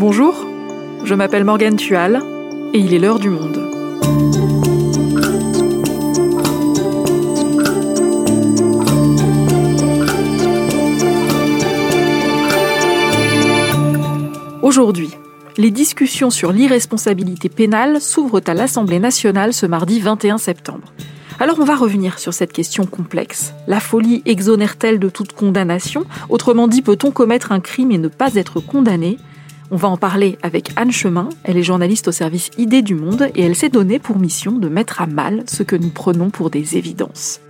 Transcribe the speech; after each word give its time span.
Bonjour, 0.00 0.46
je 1.04 1.14
m'appelle 1.14 1.44
Morgane 1.44 1.76
Tual 1.76 2.22
et 2.72 2.78
il 2.78 2.94
est 2.94 2.98
l'heure 2.98 3.18
du 3.18 3.28
monde. 3.28 3.58
Aujourd'hui, 14.62 15.10
les 15.58 15.70
discussions 15.70 16.30
sur 16.30 16.50
l'irresponsabilité 16.50 17.50
pénale 17.50 18.00
s'ouvrent 18.00 18.40
à 18.46 18.54
l'Assemblée 18.54 19.00
nationale 19.00 19.52
ce 19.52 19.66
mardi 19.66 20.00
21 20.00 20.38
septembre. 20.38 20.94
Alors 21.40 21.58
on 21.60 21.64
va 21.64 21.76
revenir 21.76 22.18
sur 22.18 22.32
cette 22.32 22.54
question 22.54 22.86
complexe. 22.86 23.52
La 23.66 23.80
folie 23.80 24.22
exonère-t-elle 24.24 24.98
de 24.98 25.10
toute 25.10 25.34
condamnation? 25.34 26.06
Autrement 26.30 26.68
dit, 26.68 26.80
peut-on 26.80 27.10
commettre 27.10 27.52
un 27.52 27.60
crime 27.60 27.90
et 27.92 27.98
ne 27.98 28.08
pas 28.08 28.34
être 28.36 28.60
condamné? 28.60 29.18
On 29.72 29.76
va 29.76 29.88
en 29.88 29.96
parler 29.96 30.36
avec 30.42 30.72
Anne 30.74 30.90
Chemin. 30.90 31.28
Elle 31.44 31.56
est 31.56 31.62
journaliste 31.62 32.08
au 32.08 32.12
service 32.12 32.50
Idées 32.58 32.82
du 32.82 32.96
Monde 32.96 33.28
et 33.36 33.42
elle 33.42 33.54
s'est 33.54 33.68
donnée 33.68 34.00
pour 34.00 34.18
mission 34.18 34.58
de 34.58 34.68
mettre 34.68 35.00
à 35.00 35.06
mal 35.06 35.44
ce 35.46 35.62
que 35.62 35.76
nous 35.76 35.90
prenons 35.90 36.30
pour 36.30 36.50
des 36.50 36.76
évidences. 36.76 37.40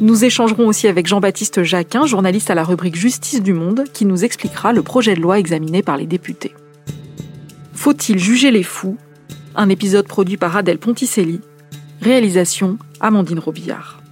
Nous 0.00 0.24
échangerons 0.24 0.66
aussi 0.66 0.88
avec 0.88 1.06
Jean-Baptiste 1.06 1.62
Jacquin, 1.62 2.06
journaliste 2.06 2.50
à 2.50 2.54
la 2.54 2.64
rubrique 2.64 2.96
Justice 2.96 3.42
du 3.42 3.52
Monde, 3.52 3.84
qui 3.92 4.06
nous 4.06 4.24
expliquera 4.24 4.72
le 4.72 4.82
projet 4.82 5.14
de 5.14 5.20
loi 5.20 5.38
examiné 5.38 5.82
par 5.82 5.98
les 5.98 6.06
députés. 6.06 6.54
Faut-il 7.74 8.18
juger 8.18 8.50
les 8.50 8.62
fous? 8.62 8.96
Un 9.54 9.68
épisode 9.68 10.06
produit 10.06 10.38
par 10.38 10.56
Adèle 10.56 10.78
Ponticelli. 10.78 11.40
Réalisation 12.00 12.78
Amandine 13.00 13.38
Robillard. 13.38 14.02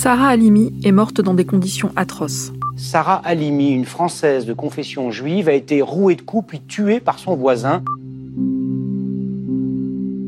Sarah 0.00 0.28
Halimi 0.28 0.72
est 0.84 0.92
morte 0.92 1.20
dans 1.20 1.34
des 1.34 1.44
conditions 1.44 1.90
atroces. 1.96 2.52
Sarah 2.76 3.20
Halimi, 3.24 3.70
une 3.70 3.84
Française 3.84 4.46
de 4.46 4.52
confession 4.52 5.10
juive, 5.10 5.48
a 5.48 5.54
été 5.54 5.82
rouée 5.82 6.14
de 6.14 6.22
coups 6.22 6.46
puis 6.46 6.60
tuée 6.60 7.00
par 7.00 7.18
son 7.18 7.34
voisin. 7.34 7.82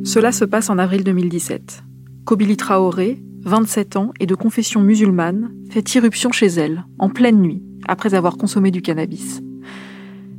Cela 0.05 0.33
se 0.33 0.45
passe 0.45 0.71
en 0.71 0.79
avril 0.79 1.05
2017. 1.05 1.85
Kobili 2.25 2.57
Traoré, 2.57 3.23
27 3.45 3.95
ans 3.95 4.13
et 4.19 4.27
de 4.27 4.35
confession 4.35 4.81
musulmane, 4.81 5.53
fait 5.71 5.95
irruption 5.95 6.33
chez 6.33 6.49
elle, 6.49 6.85
en 6.99 7.09
pleine 7.09 7.41
nuit, 7.41 7.63
après 7.87 8.15
avoir 8.15 8.39
consommé 8.39 8.73
du 8.73 8.83
cannabis. 8.83 9.41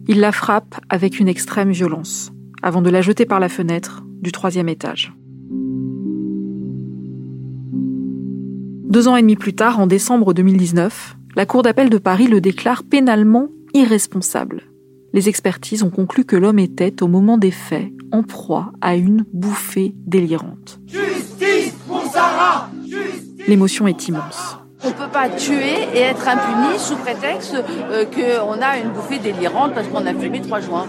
Il 0.10 0.20
la 0.20 0.34
frappe 0.34 0.76
avec 0.90 1.22
une 1.22 1.30
extrême 1.30 1.72
violence, 1.72 2.34
avant 2.62 2.82
de 2.82 2.90
la 2.90 3.02
jeter 3.02 3.26
par 3.26 3.40
la 3.40 3.48
fenêtre 3.48 4.04
du 4.22 4.34
troisième 4.34 4.68
étage. 4.68 5.14
Deux 8.92 9.08
ans 9.08 9.16
et 9.16 9.22
demi 9.22 9.36
plus 9.36 9.56
tard, 9.56 9.80
en 9.80 9.88
décembre 9.88 10.36
2019, 10.36 11.18
la 11.36 11.48
Cour 11.48 11.64
d'appel 11.64 11.90
de 11.90 11.98
Paris 11.98 12.28
le 12.28 12.42
déclare 12.42 12.84
pénalement 12.84 13.48
irresponsable 13.74 14.62
les 15.14 15.30
expertises 15.30 15.84
ont 15.84 15.90
conclu 15.90 16.26
que 16.26 16.36
l'homme 16.36 16.60
était, 16.60 17.04
au 17.04 17.08
moment 17.08 17.38
des 17.38 17.52
faits, 17.52 17.90
en 18.12 18.24
proie 18.24 18.72
à 18.82 18.96
une 18.96 19.26
bouffée 19.34 19.94
délirante. 20.06 20.80
Justice 20.88 21.74
pour 21.88 22.04
Sarah 22.06 22.70
L'émotion 23.48 23.88
est 23.88 24.08
immense. 24.08 24.58
On 24.84 24.90
ne 24.90 24.94
peut 24.94 25.12
pas 25.12 25.30
tuer 25.30 25.84
et 25.94 26.00
être 26.00 26.28
impuni 26.28 26.80
sous 26.80 26.96
prétexte 26.96 27.56
euh, 27.56 28.06
qu'on 28.06 28.62
a 28.62 28.78
une 28.78 28.92
bouffée 28.92 29.20
délirante 29.20 29.74
parce 29.74 29.88
qu'on 29.88 30.06
a 30.06 30.14
fumé 30.14 30.42
trois 30.42 30.60
joints. 30.60 30.88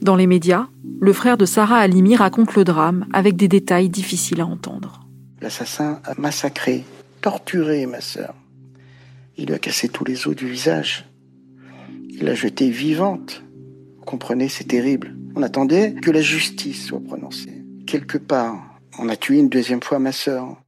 Dans 0.00 0.16
les 0.16 0.26
médias, 0.26 0.66
le 1.00 1.12
frère 1.12 1.36
de 1.36 1.46
Sarah 1.46 1.78
Halimi 1.78 2.14
raconte 2.14 2.54
le 2.54 2.64
drame 2.64 3.06
avec 3.12 3.36
des 3.36 3.48
détails 3.48 3.88
difficiles 3.88 4.40
à 4.40 4.46
entendre. 4.46 5.00
L'assassin 5.40 6.00
a 6.04 6.12
massacré, 6.18 6.84
torturé 7.24 7.86
ma 7.86 8.02
sœur. 8.02 8.34
Il 9.38 9.46
lui 9.46 9.54
a 9.54 9.58
cassé 9.58 9.88
tous 9.88 10.04
les 10.04 10.28
os 10.28 10.36
du 10.36 10.46
visage. 10.46 11.06
Il 12.10 12.24
l'a 12.24 12.34
jetée 12.34 12.68
vivante. 12.68 13.42
Vous 13.96 14.04
comprenez, 14.04 14.50
c'est 14.50 14.68
terrible. 14.68 15.16
On 15.34 15.42
attendait 15.42 15.94
que 15.94 16.10
la 16.10 16.20
justice 16.20 16.84
soit 16.84 17.00
prononcée. 17.00 17.64
Quelque 17.86 18.18
part, 18.18 18.78
on 18.98 19.08
a 19.08 19.16
tué 19.16 19.38
une 19.38 19.48
deuxième 19.48 19.82
fois 19.82 19.98
ma 19.98 20.12
sœur. 20.12 20.60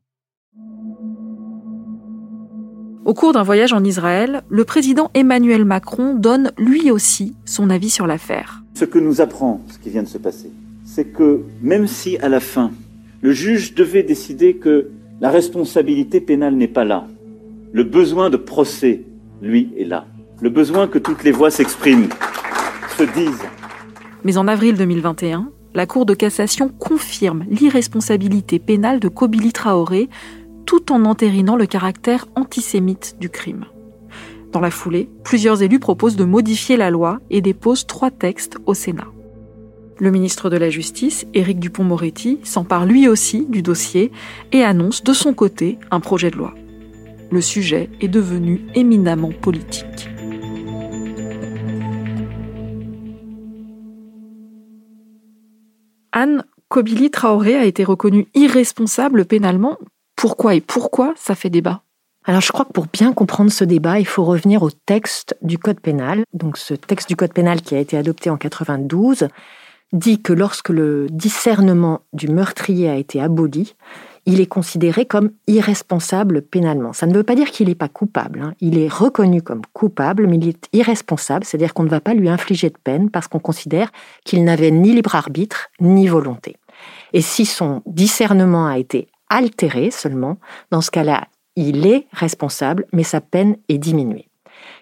Au 3.04 3.12
cours 3.12 3.34
d'un 3.34 3.42
voyage 3.42 3.74
en 3.74 3.84
Israël, 3.84 4.42
le 4.48 4.64
président 4.64 5.10
Emmanuel 5.12 5.66
Macron 5.66 6.14
donne 6.14 6.52
lui 6.56 6.90
aussi 6.90 7.36
son 7.44 7.68
avis 7.68 7.90
sur 7.90 8.06
l'affaire. 8.06 8.62
Ce 8.72 8.86
que 8.86 8.98
nous 8.98 9.20
apprend 9.20 9.60
ce 9.68 9.78
qui 9.78 9.90
vient 9.90 10.04
de 10.04 10.08
se 10.08 10.16
passer, 10.16 10.50
c'est 10.86 11.12
que 11.12 11.42
même 11.60 11.86
si 11.86 12.16
à 12.16 12.30
la 12.30 12.40
fin, 12.40 12.72
le 13.20 13.32
juge 13.32 13.74
devait 13.74 14.02
décider 14.02 14.56
que 14.56 14.90
la 15.20 15.30
responsabilité 15.30 16.20
pénale 16.20 16.54
n'est 16.54 16.68
pas 16.68 16.84
là, 16.84 17.06
le 17.72 17.84
besoin 17.84 18.30
de 18.30 18.36
procès, 18.36 19.04
lui, 19.40 19.70
est 19.76 19.84
là 19.84 20.06
le 20.40 20.50
besoin 20.50 20.86
que 20.86 20.98
toutes 20.98 21.24
les 21.24 21.32
voix 21.32 21.50
s'expriment, 21.50 22.08
se 22.96 23.04
disent. 23.04 23.46
Mais 24.24 24.36
en 24.36 24.48
avril 24.48 24.76
2021, 24.76 25.50
la 25.74 25.86
Cour 25.86 26.06
de 26.06 26.14
cassation 26.14 26.68
confirme 26.68 27.44
l'irresponsabilité 27.48 28.58
pénale 28.58 29.00
de 29.00 29.08
Kobili 29.08 29.52
Traoré 29.52 30.08
tout 30.64 30.92
en 30.92 31.04
entérinant 31.04 31.56
le 31.56 31.66
caractère 31.66 32.26
antisémite 32.34 33.16
du 33.20 33.28
crime. 33.28 33.66
Dans 34.52 34.60
la 34.60 34.70
foulée, 34.70 35.08
plusieurs 35.22 35.62
élus 35.62 35.78
proposent 35.78 36.16
de 36.16 36.24
modifier 36.24 36.76
la 36.76 36.90
loi 36.90 37.20
et 37.30 37.40
déposent 37.40 37.86
trois 37.86 38.10
textes 38.10 38.58
au 38.66 38.74
Sénat. 38.74 39.08
Le 39.98 40.10
ministre 40.10 40.50
de 40.50 40.58
la 40.58 40.68
Justice, 40.68 41.26
Éric 41.32 41.58
Dupont-Moretti, 41.58 42.40
s'empare 42.42 42.84
lui 42.84 43.08
aussi 43.08 43.46
du 43.46 43.62
dossier 43.62 44.12
et 44.52 44.62
annonce 44.62 45.02
de 45.02 45.14
son 45.14 45.32
côté 45.32 45.78
un 45.90 46.00
projet 46.00 46.30
de 46.30 46.36
loi. 46.36 46.52
Le 47.30 47.40
sujet 47.40 47.88
est 48.02 48.08
devenu 48.08 48.66
éminemment 48.74 49.32
politique. 49.32 50.10
Anne 56.12 56.44
Kobili 56.68 57.10
Traoré 57.10 57.56
a 57.56 57.64
été 57.64 57.82
reconnue 57.82 58.26
irresponsable 58.34 59.24
pénalement. 59.24 59.78
Pourquoi 60.14 60.54
et 60.54 60.60
pourquoi 60.60 61.14
ça 61.16 61.34
fait 61.34 61.50
débat? 61.50 61.82
Alors 62.24 62.42
je 62.42 62.52
crois 62.52 62.66
que 62.66 62.72
pour 62.72 62.86
bien 62.92 63.14
comprendre 63.14 63.50
ce 63.50 63.64
débat, 63.64 63.98
il 63.98 64.06
faut 64.06 64.24
revenir 64.24 64.62
au 64.62 64.70
texte 64.70 65.36
du 65.40 65.58
Code 65.58 65.80
pénal. 65.80 66.24
Donc 66.34 66.58
ce 66.58 66.74
texte 66.74 67.08
du 67.08 67.16
Code 67.16 67.32
pénal 67.32 67.62
qui 67.62 67.74
a 67.74 67.78
été 67.78 67.96
adopté 67.96 68.28
en 68.28 68.36
92 68.36 69.28
dit 69.92 70.20
que 70.20 70.32
lorsque 70.32 70.68
le 70.68 71.06
discernement 71.10 72.00
du 72.12 72.28
meurtrier 72.28 72.88
a 72.88 72.96
été 72.96 73.20
aboli, 73.20 73.74
il 74.26 74.40
est 74.40 74.46
considéré 74.46 75.06
comme 75.06 75.30
irresponsable 75.46 76.42
pénalement. 76.42 76.92
Ça 76.92 77.06
ne 77.06 77.14
veut 77.14 77.22
pas 77.22 77.36
dire 77.36 77.50
qu'il 77.50 77.68
n'est 77.68 77.76
pas 77.76 77.88
coupable. 77.88 78.42
Hein. 78.42 78.54
Il 78.60 78.76
est 78.76 78.92
reconnu 78.92 79.40
comme 79.40 79.62
coupable, 79.72 80.26
mais 80.26 80.36
il 80.36 80.48
est 80.48 80.68
irresponsable, 80.72 81.44
c'est-à-dire 81.44 81.72
qu'on 81.72 81.84
ne 81.84 81.88
va 81.88 82.00
pas 82.00 82.14
lui 82.14 82.28
infliger 82.28 82.68
de 82.68 82.78
peine 82.82 83.08
parce 83.10 83.28
qu'on 83.28 83.38
considère 83.38 83.90
qu'il 84.24 84.42
n'avait 84.42 84.72
ni 84.72 84.92
libre 84.92 85.14
arbitre 85.14 85.68
ni 85.80 86.08
volonté. 86.08 86.56
Et 87.12 87.20
si 87.20 87.46
son 87.46 87.82
discernement 87.86 88.66
a 88.66 88.78
été 88.78 89.08
altéré 89.30 89.90
seulement, 89.92 90.38
dans 90.70 90.80
ce 90.80 90.90
cas-là, 90.90 91.28
il 91.54 91.86
est 91.86 92.06
responsable, 92.12 92.86
mais 92.92 93.04
sa 93.04 93.20
peine 93.20 93.56
est 93.68 93.78
diminuée. 93.78 94.28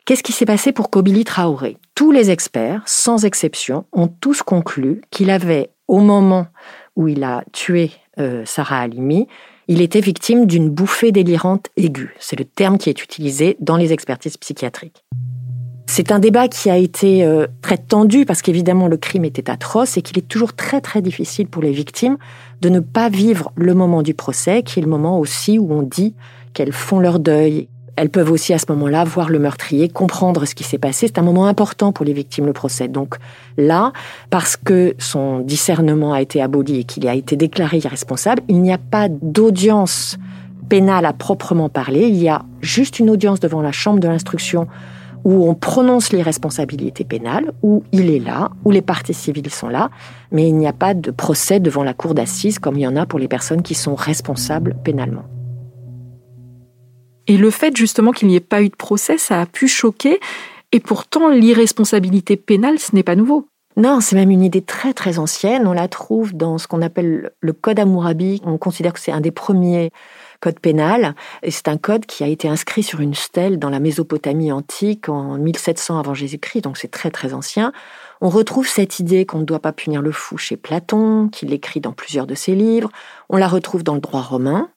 Qu'est-ce 0.07 0.23
qui 0.23 0.33
s'est 0.33 0.45
passé 0.45 0.73
pour 0.73 0.91
Kobili 0.91 1.25
Traoré? 1.25 1.79
Tous 1.95 2.13
les 2.13 2.31
experts, 2.31 2.83
sans 2.85 3.25
exception, 3.25 3.87
ont 3.91 4.07
tous 4.09 4.43
conclu 4.43 5.01
qu'il 5.11 5.31
avait, 5.31 5.71
au 5.89 6.01
moment 6.01 6.49
où 6.95 7.09
il 7.09 7.25
a 7.25 7.43
tué 7.53 7.91
euh, 8.19 8.43
Sarah 8.45 8.81
Halimi, 8.81 9.29
il 9.67 9.81
était 9.81 10.03
victime 10.03 10.45
d'une 10.45 10.69
bouffée 10.69 11.11
délirante 11.11 11.71
aiguë. 11.79 12.15
C'est 12.19 12.39
le 12.39 12.45
terme 12.45 12.77
qui 12.77 12.91
est 12.91 13.03
utilisé 13.03 13.57
dans 13.61 13.79
les 13.79 13.95
expertises 13.95 14.37
psychiatriques. 14.37 15.07
C'est 15.87 16.13
un 16.13 16.19
débat 16.19 16.49
qui 16.49 16.69
a 16.69 16.77
été 16.77 17.25
euh, 17.25 17.47
très 17.63 17.79
tendu 17.79 18.27
parce 18.27 18.43
qu'évidemment 18.43 18.89
le 18.89 18.99
crime 18.99 19.25
était 19.25 19.49
atroce 19.49 19.97
et 19.97 20.03
qu'il 20.03 20.19
est 20.19 20.29
toujours 20.29 20.53
très 20.53 20.83
très 20.83 21.01
difficile 21.01 21.47
pour 21.47 21.63
les 21.63 21.73
victimes 21.73 22.19
de 22.61 22.69
ne 22.69 22.81
pas 22.81 23.09
vivre 23.09 23.53
le 23.57 23.73
moment 23.73 24.03
du 24.03 24.13
procès, 24.13 24.63
qui 24.65 24.81
est 24.81 24.83
le 24.83 24.89
moment 24.89 25.19
aussi 25.19 25.59
où 25.59 25.73
on 25.73 25.81
dit 25.83 26.15
qu'elles 26.53 26.73
font 26.73 27.01
leur 27.01 27.21
deuil, 27.21 27.69
elles 27.97 28.11
peuvent 28.11 28.31
aussi 28.31 28.53
à 28.53 28.59
ce 28.59 28.67
moment-là 28.71 29.05
voir 29.05 29.31
le 29.31 29.39
meurtrier, 29.39 29.89
comprendre 29.89 30.45
ce 30.45 30.55
qui 30.55 30.65
s'est 30.65 30.79
passé. 30.79 31.07
C'est 31.07 31.19
un 31.19 31.23
moment 31.23 31.47
important 31.47 31.93
pour 31.93 32.05
les 32.05 32.13
victimes, 32.13 32.47
le 32.47 32.53
procès. 32.53 32.89
Donc 32.89 33.17
là, 33.57 33.93
parce 34.31 34.57
que 34.57 34.95
son 34.99 35.41
discernement 35.41 36.13
a 36.13 36.21
été 36.21 36.43
aboli 36.43 36.81
et 36.81 36.85
qu'il 36.85 37.07
a 37.09 37.15
été 37.15 37.37
déclaré 37.37 37.79
irresponsable, 37.79 38.43
il 38.49 38.61
n'y 38.63 38.73
a 38.73 38.79
pas 38.79 39.09
d'audience 39.09 40.19
pénale 40.69 41.07
à 41.07 41.13
proprement 41.13 41.69
parler. 41.69 42.09
Il 42.09 42.17
y 42.17 42.29
a 42.29 42.43
juste 42.61 42.99
une 42.99 43.11
audience 43.11 43.41
devant 43.41 43.63
la 43.63 43.73
chambre 43.73 44.01
de 44.01 44.09
l'instruction 44.09 44.67
où 45.25 45.49
on 45.49 45.55
prononce 45.55 46.13
l'irresponsabilité 46.13 47.03
pénale, 47.03 47.53
où 47.63 47.83
il 47.93 48.11
est 48.11 48.19
là, 48.19 48.51
où 48.65 48.71
les 48.71 48.83
parties 48.83 49.15
civiles 49.15 49.51
sont 49.51 49.69
là, 49.69 49.91
mais 50.33 50.49
il 50.49 50.55
n'y 50.55 50.67
a 50.67 50.75
pas 50.75 50.93
de 50.93 51.11
procès 51.11 51.61
devant 51.61 51.83
la 51.83 51.95
cour 51.95 52.15
d'assises 52.15 52.59
comme 52.59 52.77
il 52.77 52.83
y 52.83 52.87
en 52.87 52.97
a 52.97 53.07
pour 53.07 53.19
les 53.19 53.29
personnes 53.29 53.63
qui 53.63 53.75
sont 53.75 53.95
responsables 53.95 54.77
pénalement. 54.85 55.25
Et 57.27 57.37
le 57.37 57.51
fait 57.51 57.77
justement 57.77 58.13
qu'il 58.13 58.29
n'y 58.29 58.37
ait 58.37 58.41
pas 58.41 58.63
eu 58.63 58.69
de 58.69 58.77
procès, 58.77 59.19
ça 59.19 59.41
a 59.41 59.47
pu 59.47 59.69
choquer. 59.69 60.21
Et 60.73 60.81
pourtant, 60.81 61.29
l'irresponsabilité 61.29 62.37
pénale, 62.37 62.79
ce 62.79 62.95
n'est 62.95 63.03
pas 63.03 63.17
nouveau. 63.17 63.47
Non, 63.77 64.01
c'est 64.01 64.15
même 64.15 64.31
une 64.31 64.43
idée 64.43 64.63
très 64.63 64.93
très 64.93 65.19
ancienne. 65.19 65.67
On 65.67 65.73
la 65.73 65.89
trouve 65.89 66.35
dans 66.35 66.59
ce 66.59 66.69
qu'on 66.69 66.83
appelle 66.83 67.33
le 67.41 67.53
Code 67.53 67.81
Hammurabi. 67.81 68.41
On 68.45 68.57
considère 68.57 68.93
que 68.93 69.01
c'est 69.01 69.11
un 69.11 69.21
des 69.21 69.33
premiers 69.33 69.91
code 70.45 70.61
pénal. 70.61 71.15
Et 71.43 71.51
c'est 71.51 71.69
un 71.69 71.79
code 71.79 72.05
qui 72.05 72.23
a 72.23 72.27
été 72.27 72.49
inscrit 72.49 72.83
sur 72.83 73.01
une 73.01 73.15
stèle 73.15 73.59
dans 73.59 73.71
la 73.71 73.81
Mésopotamie 73.81 74.53
antique 74.53 75.09
en 75.09 75.39
1700 75.39 75.99
avant 75.99 76.13
Jésus-Christ, 76.13 76.61
donc 76.63 76.77
c'est 76.77 76.91
très 76.91 77.11
très 77.11 77.33
ancien. 77.33 77.73
On 78.21 78.29
retrouve 78.29 78.69
cette 78.69 79.01
idée 79.01 79.25
qu'on 79.25 79.39
ne 79.39 79.45
doit 79.45 79.59
pas 79.59 79.73
punir 79.73 80.03
le 80.03 80.13
fou 80.13 80.37
chez 80.37 80.59
Platon, 80.59 81.29
qui 81.29 81.47
l'écrit 81.47 81.81
dans 81.81 81.93
plusieurs 81.93 82.27
de 82.27 82.35
ses 82.35 82.55
livres. 82.55 82.91
On 83.31 83.39
la 83.39 83.49
retrouve 83.49 83.85
dans 83.85 83.95
le 83.95 84.01
droit 84.01 84.21
romain, 84.21 84.69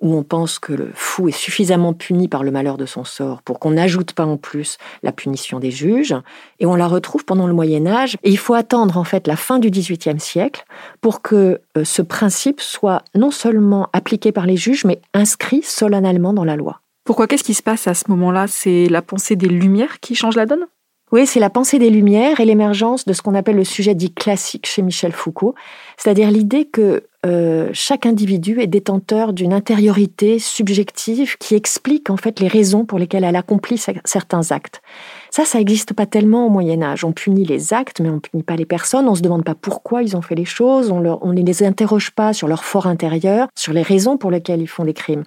où 0.00 0.14
on 0.14 0.22
pense 0.22 0.58
que 0.58 0.72
le 0.72 0.90
fou 0.94 1.28
est 1.28 1.32
suffisamment 1.32 1.92
puni 1.92 2.28
par 2.28 2.42
le 2.42 2.50
malheur 2.50 2.76
de 2.76 2.86
son 2.86 3.04
sort 3.04 3.42
pour 3.42 3.58
qu'on 3.58 3.72
n'ajoute 3.72 4.12
pas 4.12 4.26
en 4.26 4.36
plus 4.36 4.78
la 5.02 5.12
punition 5.12 5.58
des 5.58 5.70
juges. 5.70 6.14
Et 6.58 6.66
on 6.66 6.74
la 6.74 6.86
retrouve 6.86 7.24
pendant 7.24 7.46
le 7.46 7.54
Moyen 7.54 7.86
Âge. 7.86 8.16
Et 8.22 8.30
il 8.30 8.38
faut 8.38 8.54
attendre 8.54 8.98
en 8.98 9.04
fait 9.04 9.26
la 9.26 9.36
fin 9.36 9.58
du 9.58 9.70
XVIIIe 9.70 10.20
siècle 10.20 10.64
pour 11.00 11.22
que 11.22 11.60
euh, 11.76 11.84
ce 11.84 12.02
principe 12.02 12.60
soit 12.60 13.02
non 13.14 13.30
seulement 13.30 13.88
appliqué 13.92 14.32
par 14.32 14.46
les 14.46 14.56
juges, 14.56 14.84
mais 14.84 15.00
inscrit 15.14 15.62
solennellement 15.62 16.32
dans 16.32 16.44
la 16.44 16.56
loi. 16.56 16.80
Pourquoi 17.04 17.26
Qu'est-ce 17.26 17.44
qui 17.44 17.54
se 17.54 17.62
passe 17.62 17.86
à 17.86 17.94
ce 17.94 18.04
moment-là? 18.08 18.46
C'est 18.48 18.88
la 18.88 19.00
pensée 19.00 19.36
des 19.36 19.48
Lumières 19.48 20.00
qui 20.00 20.14
change 20.14 20.36
la 20.36 20.44
donne? 20.44 20.66
Oui, 21.12 21.24
c'est 21.24 21.38
la 21.38 21.50
pensée 21.50 21.78
des 21.78 21.88
Lumières 21.88 22.40
et 22.40 22.44
l'émergence 22.44 23.04
de 23.04 23.12
ce 23.12 23.22
qu'on 23.22 23.36
appelle 23.36 23.54
le 23.54 23.64
sujet 23.64 23.94
dit 23.94 24.12
classique 24.12 24.66
chez 24.66 24.82
Michel 24.82 25.12
Foucault, 25.12 25.54
c'est-à-dire 25.96 26.32
l'idée 26.32 26.64
que 26.64 27.04
euh, 27.24 27.70
chaque 27.72 28.06
individu 28.06 28.60
est 28.60 28.66
détenteur 28.66 29.32
d'une 29.32 29.52
intériorité 29.52 30.40
subjective 30.40 31.38
qui 31.38 31.54
explique 31.54 32.10
en 32.10 32.16
fait 32.16 32.40
les 32.40 32.48
raisons 32.48 32.84
pour 32.84 32.98
lesquelles 32.98 33.22
elle 33.22 33.36
accomplit 33.36 33.80
certains 34.04 34.50
actes. 34.50 34.82
Ça, 35.30 35.44
ça 35.44 35.58
n'existe 35.58 35.92
pas 35.92 36.06
tellement 36.06 36.46
au 36.46 36.50
Moyen 36.50 36.82
Âge. 36.82 37.04
On 37.04 37.12
punit 37.12 37.44
les 37.44 37.72
actes, 37.72 38.00
mais 38.00 38.10
on 38.10 38.18
punit 38.18 38.42
pas 38.42 38.56
les 38.56 38.66
personnes. 38.66 39.08
On 39.08 39.14
se 39.14 39.22
demande 39.22 39.44
pas 39.44 39.54
pourquoi 39.54 40.02
ils 40.02 40.16
ont 40.16 40.22
fait 40.22 40.34
les 40.34 40.44
choses. 40.44 40.90
On 40.90 41.00
ne 41.00 41.42
les 41.42 41.62
interroge 41.62 42.10
pas 42.10 42.32
sur 42.32 42.48
leur 42.48 42.64
fort 42.64 42.86
intérieur, 42.86 43.48
sur 43.54 43.72
les 43.72 43.82
raisons 43.82 44.16
pour 44.16 44.32
lesquelles 44.32 44.60
ils 44.60 44.68
font 44.68 44.84
des 44.84 44.94
crimes. 44.94 45.24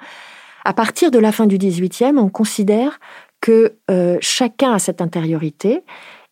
À 0.66 0.74
partir 0.74 1.10
de 1.10 1.20
la 1.20 1.32
fin 1.32 1.48
du 1.48 1.58
XVIIIe, 1.58 2.18
on 2.18 2.30
considère 2.30 3.00
que 3.42 3.74
euh, 3.90 4.18
chacun 4.22 4.74
a 4.74 4.80
cette 4.80 5.02
intériorité 5.02 5.84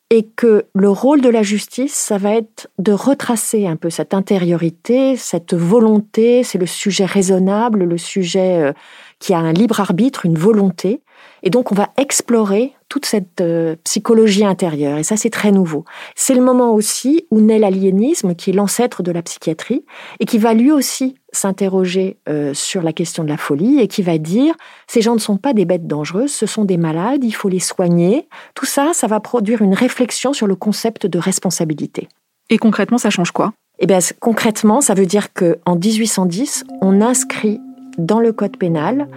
et 0.10 0.24
que 0.24 0.66
le 0.74 0.90
rôle 0.90 1.22
de 1.22 1.30
la 1.30 1.44
justice, 1.44 1.94
ça 1.94 2.18
va 2.18 2.34
être 2.36 2.70
de 2.80 2.94
retracer 2.94 3.68
un 3.68 3.76
peu 3.76 3.90
cette 3.90 4.14
intériorité, 4.14 5.18
cette 5.18 5.54
volonté, 5.54 6.44
c'est 6.44 6.58
le 6.58 6.66
sujet 6.66 7.06
raisonnable, 7.06 7.84
le 7.84 7.98
sujet 7.98 8.62
euh, 8.62 8.74
qui 9.20 9.34
a 9.34 9.40
un 9.40 9.54
libre 9.54 9.80
arbitre, 9.80 10.26
une 10.26 10.38
volonté. 10.38 11.02
Et 11.44 11.50
donc 11.50 11.72
on 11.72 11.76
va 11.76 11.90
explorer 11.98 12.74
toute 12.90 13.06
cette 13.06 13.42
euh, 13.42 13.76
psychologie 13.84 14.46
intérieure. 14.46 14.98
Et 14.98 15.04
ça, 15.04 15.18
c'est 15.18 15.30
très 15.30 15.52
nouveau. 15.52 15.84
C'est 16.16 16.34
le 16.34 16.42
moment 16.42 16.74
aussi 16.74 17.26
où 17.32 17.42
naît 17.42 17.60
l'aliénisme, 17.60 18.34
qui 18.36 18.52
est 18.52 18.54
l'ancêtre 18.54 19.04
de 19.04 19.12
la 19.12 19.22
psychiatrie, 19.22 19.84
et 20.20 20.26
qui 20.26 20.38
va 20.38 20.54
lui 20.54 20.72
aussi 20.72 21.16
s'interroger 21.34 22.18
euh, 22.30 22.54
sur 22.54 22.82
la 22.82 22.94
question 22.94 23.24
de 23.24 23.30
la 23.30 23.38
folie, 23.38 23.80
et 23.80 23.88
qui 23.88 24.02
va 24.02 24.18
dire, 24.18 24.56
ces 24.88 25.02
gens 25.02 25.14
ne 25.14 25.20
sont 25.20 25.38
pas 25.38 25.54
des 25.54 25.66
bêtes 25.66 25.88
dangereuses, 25.88 26.32
ce 26.32 26.46
sont 26.46 26.66
des 26.66 26.78
malades, 26.78 27.24
il 27.24 27.34
faut 27.34 27.50
les 27.50 27.60
soigner. 27.60 28.28
Tout 28.56 28.66
ça, 28.66 28.92
ça 28.94 29.08
va 29.08 29.20
produire 29.20 29.62
une 29.62 29.74
réflexion 29.74 30.34
sur 30.34 30.48
le 30.48 30.56
concept 30.56 31.06
de 31.06 31.20
responsabilité. 31.20 32.08
Et 32.50 32.58
concrètement, 32.58 32.98
ça 32.98 33.10
change 33.10 33.32
quoi? 33.32 33.54
Eh 33.80 33.86
bien, 33.86 34.00
concrètement, 34.20 34.82
ça 34.82 34.94
veut 34.94 35.06
dire 35.06 35.34
qu'en 35.34 35.76
1810, 35.76 36.64
on 36.82 37.02
inscrit 37.02 37.60
dans 37.98 38.20
le 38.20 38.32
code 38.32 38.58
pénal 38.58 39.08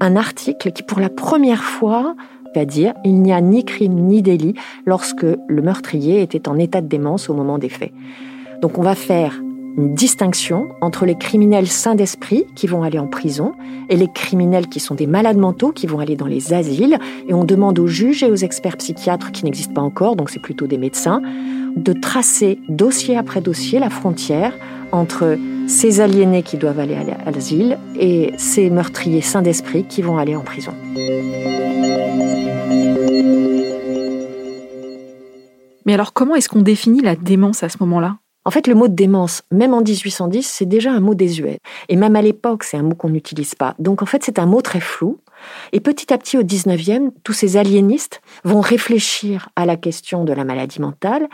un 0.00 0.16
article 0.16 0.72
qui, 0.72 0.82
pour 0.82 1.00
la 1.00 1.08
première 1.08 1.62
fois, 1.62 2.16
va 2.54 2.64
dire 2.64 2.94
il 3.04 3.20
n'y 3.20 3.32
a 3.32 3.40
ni 3.40 3.64
crime 3.64 3.94
ni 3.94 4.22
délit 4.22 4.54
lorsque 4.86 5.24
le 5.24 5.62
meurtrier 5.62 6.22
était 6.22 6.48
en 6.48 6.58
état 6.58 6.80
de 6.80 6.86
démence 6.86 7.28
au 7.28 7.34
moment 7.34 7.58
des 7.58 7.68
faits. 7.68 7.92
Donc 8.62 8.78
on 8.78 8.82
va 8.82 8.94
faire 8.94 9.40
une 9.76 9.94
distinction 9.94 10.68
entre 10.80 11.04
les 11.04 11.16
criminels 11.16 11.66
sains 11.66 11.96
d'esprit 11.96 12.44
qui 12.54 12.68
vont 12.68 12.84
aller 12.84 13.00
en 13.00 13.08
prison 13.08 13.52
et 13.88 13.96
les 13.96 14.06
criminels 14.06 14.68
qui 14.68 14.78
sont 14.78 14.94
des 14.94 15.08
malades 15.08 15.36
mentaux 15.36 15.72
qui 15.72 15.88
vont 15.88 15.98
aller 15.98 16.14
dans 16.14 16.26
les 16.26 16.54
asiles. 16.54 16.98
Et 17.28 17.34
on 17.34 17.44
demande 17.44 17.78
aux 17.80 17.88
juges 17.88 18.22
et 18.22 18.30
aux 18.30 18.36
experts 18.36 18.76
psychiatres 18.76 19.32
qui 19.32 19.44
n'existent 19.44 19.74
pas 19.74 19.80
encore, 19.80 20.14
donc 20.14 20.30
c'est 20.30 20.40
plutôt 20.40 20.68
des 20.68 20.78
médecins, 20.78 21.20
de 21.76 21.92
tracer 21.92 22.60
dossier 22.68 23.16
après 23.16 23.40
dossier 23.40 23.80
la 23.80 23.90
frontière 23.90 24.52
entre 24.92 25.36
ces 25.66 26.00
aliénés 26.00 26.42
qui 26.42 26.56
doivent 26.56 26.78
aller 26.78 26.94
à 26.94 27.30
l'asile 27.30 27.78
et 27.98 28.32
ces 28.36 28.70
meurtriers 28.70 29.22
sains 29.22 29.42
d'esprit 29.42 29.84
qui 29.84 30.02
vont 30.02 30.18
aller 30.18 30.36
en 30.36 30.42
prison. 30.42 30.72
Mais 35.86 35.94
alors 35.94 36.12
comment 36.12 36.34
est-ce 36.34 36.48
qu'on 36.48 36.62
définit 36.62 37.02
la 37.02 37.16
démence 37.16 37.62
à 37.62 37.68
ce 37.68 37.78
moment-là? 37.80 38.18
En 38.46 38.50
fait, 38.50 38.66
le 38.66 38.74
mot 38.74 38.88
démence, 38.88 39.42
même 39.50 39.72
en 39.72 39.80
1810, 39.80 40.46
c'est 40.46 40.66
déjà 40.66 40.92
un 40.92 41.00
mot 41.00 41.14
désuet. 41.14 41.60
Et 41.88 41.96
même 41.96 42.14
à 42.14 42.20
l'époque, 42.20 42.64
c'est 42.64 42.76
un 42.76 42.82
mot 42.82 42.94
qu'on 42.94 43.08
n'utilise 43.08 43.54
pas. 43.54 43.74
Donc 43.78 44.02
en 44.02 44.06
fait, 44.06 44.22
c'est 44.22 44.38
un 44.38 44.44
mot 44.44 44.60
très 44.60 44.80
flou. 44.80 45.18
Et 45.72 45.80
petit 45.80 46.12
à 46.12 46.18
petit, 46.18 46.36
au 46.36 46.42
19e, 46.42 47.10
tous 47.22 47.32
ces 47.32 47.56
aliénistes 47.56 48.20
vont 48.44 48.60
réfléchir 48.60 49.48
à 49.56 49.64
la 49.64 49.76
question 49.76 50.24
de 50.24 50.32
la 50.32 50.44
maladie 50.44 50.80
mentale 50.80 51.28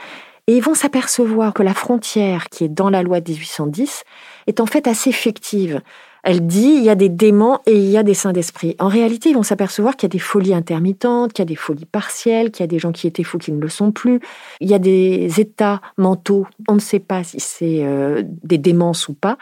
et 0.47 0.57
ils 0.57 0.63
vont 0.63 0.75
s'apercevoir 0.75 1.55
que 1.55 1.63
la 1.63 1.75
frontière 1.75 2.49
qui 2.49 2.65
est 2.65 2.69
dans 2.69 2.91
la 2.91 3.03
loi 3.03 3.21
de 3.21 3.31
1810 3.31 4.05
est 4.47 4.61
en 4.61 4.67
fait 4.67 4.87
assez 4.87 5.13
fictive. 5.13 5.81
Elle 6.23 6.47
dit 6.47 6.75
il 6.77 6.85
y 6.85 6.91
a 6.91 6.95
des 6.95 7.09
démons 7.09 7.59
et 7.67 7.75
il 7.75 7.89
y 7.89 7.97
a 7.97 8.03
des 8.03 8.15
saints 8.15 8.33
d'esprit. 8.33 8.77
En 8.79 8.89
réalité, 8.89 9.31
ils 9.31 9.35
vont 9.35 9.43
s'apercevoir 9.43 9.97
qu'il 9.97 10.07
y 10.07 10.11
a 10.11 10.15
des 10.15 10.19
folies 10.19 10.55
intermittentes, 10.55 11.33
qu'il 11.33 11.43
y 11.43 11.47
a 11.47 11.47
des 11.47 11.57
folies 11.57 11.87
partielles, 11.87 12.51
qu'il 12.51 12.63
y 12.63 12.65
a 12.65 12.67
des 12.67 12.79
gens 12.79 12.93
qui 12.93 13.07
étaient 13.07 13.23
fous 13.23 13.39
qui 13.39 13.53
ne 13.53 13.61
le 13.61 13.69
sont 13.69 13.91
plus. 13.91 14.21
Il 14.61 14.69
y 14.69 14.75
a 14.75 14.79
des 14.79 15.41
états 15.41 15.81
mentaux. 15.97 16.47
On 16.69 16.75
ne 16.75 16.81
sait 16.81 16.99
pas 16.99 17.25
si 17.25 17.41
c'est 17.41 17.85
euh, 17.85 18.23
des 18.27 18.59
démences 18.59 19.09
ou 19.09 19.15
pas. 19.15 19.39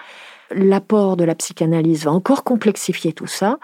L'apport 0.52 1.16
de 1.16 1.24
la 1.24 1.34
psychanalyse 1.34 2.04
va 2.04 2.12
encore 2.12 2.44
complexifier 2.44 3.12
tout 3.12 3.26
ça. 3.26 3.58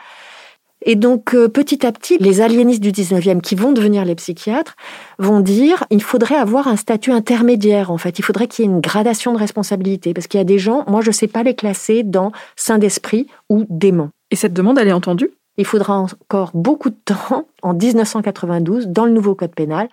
Et 0.84 0.96
donc, 0.96 1.34
euh, 1.34 1.48
petit 1.48 1.86
à 1.86 1.92
petit, 1.92 2.18
les 2.18 2.40
aliénistes 2.40 2.82
du 2.82 2.92
19e 2.92 3.40
qui 3.40 3.54
vont 3.54 3.72
devenir 3.72 4.04
les 4.04 4.14
psychiatres 4.14 4.76
vont 5.18 5.40
dire 5.40 5.84
il 5.90 6.02
faudrait 6.02 6.36
avoir 6.36 6.68
un 6.68 6.76
statut 6.76 7.10
intermédiaire, 7.10 7.90
en 7.90 7.98
fait. 7.98 8.18
Il 8.18 8.22
faudrait 8.22 8.46
qu'il 8.46 8.64
y 8.64 8.68
ait 8.68 8.70
une 8.70 8.80
gradation 8.80 9.32
de 9.32 9.38
responsabilité. 9.38 10.12
Parce 10.12 10.26
qu'il 10.26 10.38
y 10.38 10.40
a 10.42 10.44
des 10.44 10.58
gens, 10.58 10.84
moi, 10.86 11.00
je 11.00 11.08
ne 11.08 11.12
sais 11.12 11.26
pas 11.26 11.42
les 11.42 11.54
classer 11.54 12.02
dans 12.02 12.32
saint 12.56 12.78
d'esprit 12.78 13.26
ou 13.48 13.64
démon. 13.70 14.10
Et 14.30 14.36
cette 14.36 14.52
demande, 14.52 14.78
elle 14.78 14.88
est 14.88 14.92
entendue? 14.92 15.30
Il 15.56 15.64
faudra 15.64 15.98
encore 15.98 16.50
beaucoup 16.52 16.90
de 16.90 16.96
temps, 17.04 17.46
en 17.62 17.74
1992, 17.74 18.88
dans 18.88 19.06
le 19.06 19.12
nouveau 19.12 19.34
code 19.34 19.54
pénal, 19.54 19.88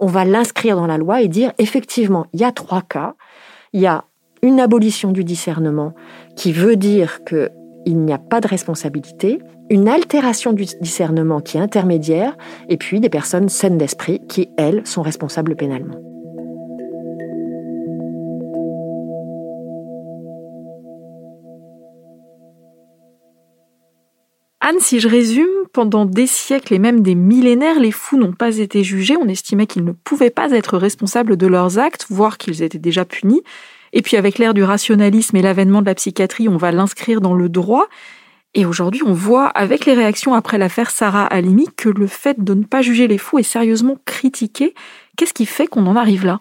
on 0.00 0.06
va 0.06 0.24
l'inscrire 0.24 0.76
dans 0.76 0.88
la 0.88 0.98
loi 0.98 1.22
et 1.22 1.28
dire 1.28 1.52
effectivement, 1.58 2.26
il 2.32 2.40
y 2.40 2.44
a 2.44 2.52
trois 2.52 2.82
cas. 2.82 3.14
Il 3.72 3.80
y 3.80 3.86
a 3.86 4.04
une 4.42 4.60
abolition 4.60 5.12
du 5.12 5.24
discernement 5.24 5.94
qui 6.36 6.52
veut 6.52 6.76
dire 6.76 7.24
que 7.24 7.50
il 7.86 7.98
n'y 7.98 8.12
a 8.12 8.18
pas 8.18 8.40
de 8.40 8.48
responsabilité, 8.48 9.40
une 9.70 9.88
altération 9.88 10.52
du 10.52 10.64
discernement 10.80 11.40
qui 11.40 11.56
est 11.56 11.60
intermédiaire, 11.60 12.36
et 12.68 12.76
puis 12.76 13.00
des 13.00 13.08
personnes 13.08 13.48
saines 13.48 13.78
d'esprit 13.78 14.20
qui, 14.28 14.48
elles, 14.56 14.86
sont 14.86 15.02
responsables 15.02 15.56
pénalement. 15.56 15.96
Anne, 24.66 24.80
si 24.80 24.98
je 24.98 25.08
résume, 25.08 25.46
pendant 25.74 26.06
des 26.06 26.26
siècles 26.26 26.72
et 26.72 26.78
même 26.78 27.02
des 27.02 27.14
millénaires, 27.14 27.78
les 27.78 27.90
fous 27.90 28.16
n'ont 28.16 28.32
pas 28.32 28.56
été 28.56 28.82
jugés. 28.82 29.14
On 29.20 29.28
estimait 29.28 29.66
qu'ils 29.66 29.84
ne 29.84 29.92
pouvaient 29.92 30.30
pas 30.30 30.52
être 30.52 30.78
responsables 30.78 31.36
de 31.36 31.46
leurs 31.46 31.78
actes, 31.78 32.06
voire 32.08 32.38
qu'ils 32.38 32.62
étaient 32.62 32.78
déjà 32.78 33.04
punis. 33.04 33.42
Et 33.94 34.02
puis 34.02 34.16
avec 34.18 34.38
l'ère 34.38 34.52
du 34.52 34.64
rationalisme 34.64 35.36
et 35.36 35.42
l'avènement 35.42 35.80
de 35.80 35.86
la 35.86 35.94
psychiatrie, 35.94 36.48
on 36.48 36.56
va 36.56 36.72
l'inscrire 36.72 37.20
dans 37.20 37.32
le 37.32 37.48
droit. 37.48 37.86
Et 38.52 38.66
aujourd'hui, 38.66 39.02
on 39.06 39.14
voit, 39.14 39.46
avec 39.46 39.86
les 39.86 39.94
réactions 39.94 40.34
après 40.34 40.58
l'affaire 40.58 40.90
Sarah 40.90 41.26
Halimi, 41.26 41.68
que 41.76 41.88
le 41.88 42.08
fait 42.08 42.42
de 42.42 42.54
ne 42.54 42.64
pas 42.64 42.82
juger 42.82 43.06
les 43.06 43.18
fous 43.18 43.38
est 43.38 43.44
sérieusement 43.44 43.96
critiqué. 44.04 44.74
Qu'est-ce 45.16 45.32
qui 45.32 45.46
fait 45.46 45.68
qu'on 45.68 45.86
en 45.86 45.96
arrive 45.96 46.26
là? 46.26 46.40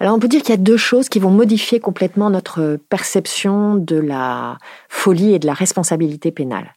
Alors 0.00 0.16
on 0.16 0.18
peut 0.18 0.28
dire 0.28 0.40
qu'il 0.40 0.50
y 0.50 0.54
a 0.54 0.56
deux 0.56 0.78
choses 0.78 1.10
qui 1.10 1.18
vont 1.18 1.30
modifier 1.30 1.78
complètement 1.78 2.30
notre 2.30 2.78
perception 2.88 3.76
de 3.76 3.96
la 3.96 4.56
folie 4.88 5.34
et 5.34 5.38
de 5.38 5.46
la 5.46 5.52
responsabilité 5.52 6.30
pénale. 6.30 6.74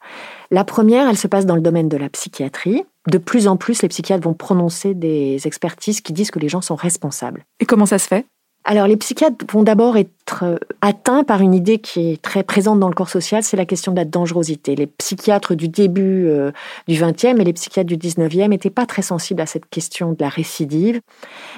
La 0.51 0.65
première, 0.65 1.07
elle 1.07 1.17
se 1.17 1.27
passe 1.27 1.45
dans 1.45 1.55
le 1.55 1.61
domaine 1.61 1.87
de 1.87 1.95
la 1.95 2.09
psychiatrie. 2.09 2.83
De 3.09 3.17
plus 3.17 3.47
en 3.47 3.55
plus, 3.55 3.81
les 3.81 3.87
psychiatres 3.87 4.23
vont 4.23 4.33
prononcer 4.33 4.93
des 4.93 5.47
expertises 5.47 6.01
qui 6.01 6.11
disent 6.11 6.31
que 6.31 6.39
les 6.39 6.49
gens 6.49 6.61
sont 6.61 6.75
responsables. 6.75 7.45
Et 7.61 7.65
comment 7.65 7.85
ça 7.85 7.97
se 7.97 8.07
fait? 8.07 8.25
Alors 8.65 8.87
les 8.87 8.95
psychiatres 8.95 9.45
vont 9.51 9.63
d'abord 9.63 9.97
être 9.97 10.43
euh, 10.43 10.57
atteints 10.81 11.23
par 11.23 11.41
une 11.41 11.53
idée 11.53 11.79
qui 11.79 12.11
est 12.11 12.21
très 12.21 12.43
présente 12.43 12.79
dans 12.79 12.87
le 12.87 12.93
corps 12.93 13.09
social, 13.09 13.43
c'est 13.43 13.57
la 13.57 13.65
question 13.65 13.91
de 13.91 13.97
la 13.97 14.05
dangerosité. 14.05 14.75
Les 14.75 14.87
psychiatres 14.87 15.53
du 15.53 15.67
début 15.67 16.27
euh, 16.27 16.51
du 16.87 16.95
XXe 16.95 17.39
et 17.39 17.43
les 17.43 17.53
psychiatres 17.53 17.87
du 17.87 17.97
XIXe 17.97 18.47
n'étaient 18.47 18.69
pas 18.69 18.85
très 18.85 19.01
sensibles 19.01 19.41
à 19.41 19.45
cette 19.45 19.69
question 19.69 20.13
de 20.13 20.17
la 20.19 20.29
récidive. 20.29 21.01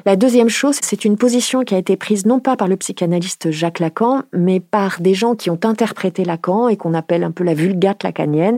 La 0.05 0.15
deuxième 0.15 0.49
chose, 0.49 0.77
c'est 0.81 1.05
une 1.05 1.15
position 1.15 1.63
qui 1.63 1.75
a 1.75 1.77
été 1.77 1.95
prise 1.95 2.25
non 2.25 2.39
pas 2.39 2.55
par 2.55 2.67
le 2.67 2.75
psychanalyste 2.75 3.51
Jacques 3.51 3.79
Lacan, 3.79 4.23
mais 4.33 4.59
par 4.59 4.99
des 4.99 5.13
gens 5.13 5.35
qui 5.35 5.51
ont 5.51 5.59
interprété 5.63 6.25
Lacan 6.25 6.69
et 6.69 6.77
qu'on 6.77 6.95
appelle 6.95 7.23
un 7.23 7.31
peu 7.31 7.43
la 7.43 7.53
vulgate 7.53 8.01
lacanienne, 8.01 8.57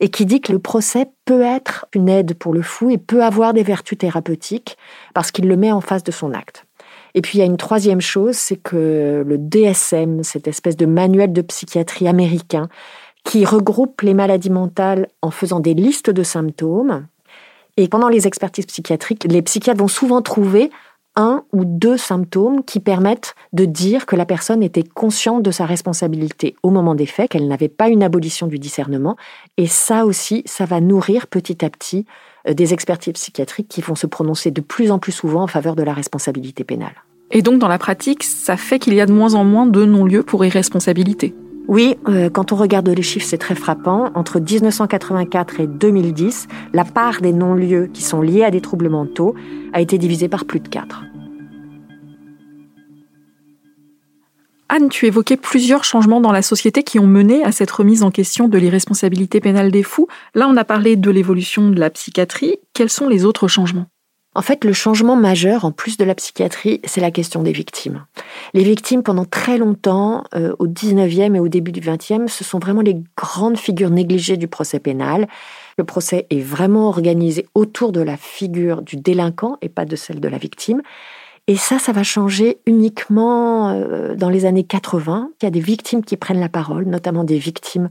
et 0.00 0.08
qui 0.08 0.26
dit 0.26 0.40
que 0.40 0.52
le 0.52 0.58
procès 0.58 1.06
peut 1.26 1.42
être 1.42 1.86
une 1.94 2.08
aide 2.08 2.34
pour 2.34 2.54
le 2.54 2.62
fou 2.62 2.90
et 2.90 2.98
peut 2.98 3.22
avoir 3.22 3.52
des 3.52 3.62
vertus 3.62 3.98
thérapeutiques 3.98 4.78
parce 5.12 5.30
qu'il 5.30 5.46
le 5.46 5.56
met 5.56 5.72
en 5.72 5.80
face 5.80 6.02
de 6.02 6.10
son 6.10 6.32
acte. 6.32 6.64
Et 7.14 7.22
puis 7.22 7.38
il 7.38 7.40
y 7.40 7.42
a 7.42 7.46
une 7.46 7.56
troisième 7.56 8.00
chose, 8.00 8.36
c'est 8.36 8.56
que 8.56 9.24
le 9.26 9.38
DSM, 9.38 10.22
cette 10.22 10.48
espèce 10.48 10.76
de 10.76 10.86
manuel 10.86 11.32
de 11.32 11.42
psychiatrie 11.42 12.08
américain, 12.08 12.68
qui 13.24 13.44
regroupe 13.44 14.00
les 14.02 14.14
maladies 14.14 14.50
mentales 14.50 15.08
en 15.22 15.30
faisant 15.30 15.60
des 15.60 15.74
listes 15.74 16.10
de 16.10 16.22
symptômes. 16.22 17.06
Et 17.76 17.88
pendant 17.88 18.08
les 18.08 18.26
expertises 18.26 18.66
psychiatriques, 18.66 19.24
les 19.24 19.42
psychiatres 19.42 19.80
vont 19.80 19.88
souvent 19.88 20.22
trouver 20.22 20.70
un 21.16 21.44
ou 21.52 21.64
deux 21.64 21.96
symptômes 21.96 22.64
qui 22.64 22.80
permettent 22.80 23.34
de 23.52 23.64
dire 23.64 24.06
que 24.06 24.16
la 24.16 24.24
personne 24.24 24.62
était 24.62 24.84
consciente 24.84 25.42
de 25.42 25.50
sa 25.50 25.66
responsabilité 25.66 26.54
au 26.62 26.70
moment 26.70 26.94
des 26.94 27.06
faits, 27.06 27.30
qu'elle 27.30 27.48
n'avait 27.48 27.68
pas 27.68 27.88
une 27.88 28.02
abolition 28.02 28.46
du 28.46 28.58
discernement. 28.58 29.16
Et 29.56 29.66
ça 29.66 30.06
aussi, 30.06 30.42
ça 30.46 30.66
va 30.66 30.80
nourrir 30.80 31.26
petit 31.26 31.64
à 31.64 31.70
petit 31.70 32.06
des 32.48 32.72
expertises 32.72 33.14
psychiatriques 33.14 33.68
qui 33.68 33.80
vont 33.80 33.94
se 33.94 34.06
prononcer 34.06 34.50
de 34.50 34.60
plus 34.60 34.90
en 34.90 34.98
plus 34.98 35.12
souvent 35.12 35.42
en 35.42 35.46
faveur 35.46 35.76
de 35.76 35.82
la 35.82 35.92
responsabilité 35.92 36.64
pénale. 36.64 36.94
Et 37.30 37.42
donc, 37.42 37.60
dans 37.60 37.68
la 37.68 37.78
pratique, 37.78 38.24
ça 38.24 38.56
fait 38.56 38.78
qu'il 38.78 38.94
y 38.94 39.00
a 39.00 39.06
de 39.06 39.12
moins 39.12 39.34
en 39.34 39.44
moins 39.44 39.66
de 39.66 39.84
non-lieux 39.84 40.24
pour 40.24 40.44
irresponsabilité. 40.44 41.34
Oui, 41.68 41.96
euh, 42.08 42.30
quand 42.30 42.52
on 42.52 42.56
regarde 42.56 42.88
les 42.88 43.02
chiffres, 43.02 43.26
c'est 43.28 43.38
très 43.38 43.54
frappant. 43.54 44.10
Entre 44.16 44.40
1984 44.40 45.60
et 45.60 45.66
2010, 45.68 46.48
la 46.72 46.84
part 46.84 47.20
des 47.20 47.32
non-lieux 47.32 47.88
qui 47.92 48.02
sont 48.02 48.20
liés 48.20 48.42
à 48.42 48.50
des 48.50 48.60
troubles 48.60 48.88
mentaux 48.88 49.36
a 49.72 49.80
été 49.80 49.96
divisée 49.96 50.28
par 50.28 50.44
plus 50.44 50.58
de 50.58 50.66
4. 50.66 51.04
Anne, 54.72 54.88
tu 54.88 55.06
évoquais 55.06 55.36
plusieurs 55.36 55.82
changements 55.82 56.20
dans 56.20 56.30
la 56.30 56.42
société 56.42 56.84
qui 56.84 57.00
ont 57.00 57.06
mené 57.06 57.42
à 57.42 57.50
cette 57.50 57.72
remise 57.72 58.04
en 58.04 58.12
question 58.12 58.46
de 58.46 58.56
l'irresponsabilité 58.56 59.40
pénale 59.40 59.72
des 59.72 59.82
fous. 59.82 60.06
Là, 60.36 60.46
on 60.48 60.56
a 60.56 60.64
parlé 60.64 60.94
de 60.94 61.10
l'évolution 61.10 61.70
de 61.70 61.80
la 61.80 61.90
psychiatrie. 61.90 62.56
Quels 62.72 62.88
sont 62.88 63.08
les 63.08 63.24
autres 63.24 63.48
changements? 63.48 63.86
En 64.36 64.42
fait, 64.42 64.64
le 64.64 64.72
changement 64.72 65.16
majeur, 65.16 65.64
en 65.64 65.72
plus 65.72 65.96
de 65.96 66.04
la 66.04 66.14
psychiatrie, 66.14 66.80
c'est 66.84 67.00
la 67.00 67.10
question 67.10 67.42
des 67.42 67.50
victimes. 67.50 68.04
Les 68.54 68.62
victimes, 68.62 69.02
pendant 69.02 69.24
très 69.24 69.58
longtemps, 69.58 70.22
euh, 70.36 70.54
au 70.60 70.68
19e 70.68 71.34
et 71.34 71.40
au 71.40 71.48
début 71.48 71.72
du 71.72 71.80
20e, 71.80 72.28
ce 72.28 72.44
sont 72.44 72.60
vraiment 72.60 72.82
les 72.82 72.96
grandes 73.16 73.58
figures 73.58 73.90
négligées 73.90 74.36
du 74.36 74.46
procès 74.46 74.78
pénal. 74.78 75.26
Le 75.78 75.84
procès 75.84 76.28
est 76.30 76.40
vraiment 76.40 76.86
organisé 76.86 77.44
autour 77.56 77.90
de 77.90 78.02
la 78.02 78.16
figure 78.16 78.82
du 78.82 78.94
délinquant 78.94 79.58
et 79.62 79.68
pas 79.68 79.84
de 79.84 79.96
celle 79.96 80.20
de 80.20 80.28
la 80.28 80.38
victime. 80.38 80.80
Et 81.50 81.56
ça, 81.56 81.80
ça 81.80 81.90
va 81.90 82.04
changer 82.04 82.60
uniquement 82.64 83.70
euh, 83.70 84.14
dans 84.14 84.28
les 84.28 84.44
années 84.44 84.62
80. 84.62 85.32
Il 85.42 85.46
y 85.46 85.48
a 85.48 85.50
des 85.50 85.58
victimes 85.58 86.04
qui 86.04 86.16
prennent 86.16 86.38
la 86.38 86.48
parole, 86.48 86.84
notamment 86.84 87.24
des 87.24 87.38
victimes 87.38 87.88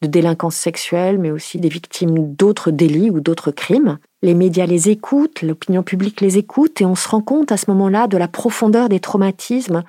de 0.00 0.06
délinquance 0.06 0.54
sexuelle, 0.54 1.18
mais 1.18 1.32
aussi 1.32 1.58
des 1.58 1.68
victimes 1.68 2.36
d'autres 2.36 2.70
délits 2.70 3.10
ou 3.10 3.18
d'autres 3.18 3.50
crimes. 3.50 3.98
Les 4.22 4.34
médias 4.34 4.64
les 4.64 4.90
écoutent, 4.90 5.42
l'opinion 5.42 5.82
publique 5.82 6.20
les 6.20 6.38
écoute, 6.38 6.80
et 6.80 6.86
on 6.86 6.94
se 6.94 7.08
rend 7.08 7.20
compte 7.20 7.50
à 7.50 7.56
ce 7.56 7.68
moment-là 7.72 8.06
de 8.06 8.16
la 8.16 8.28
profondeur 8.28 8.88
des 8.88 9.00
traumatismes 9.00 9.82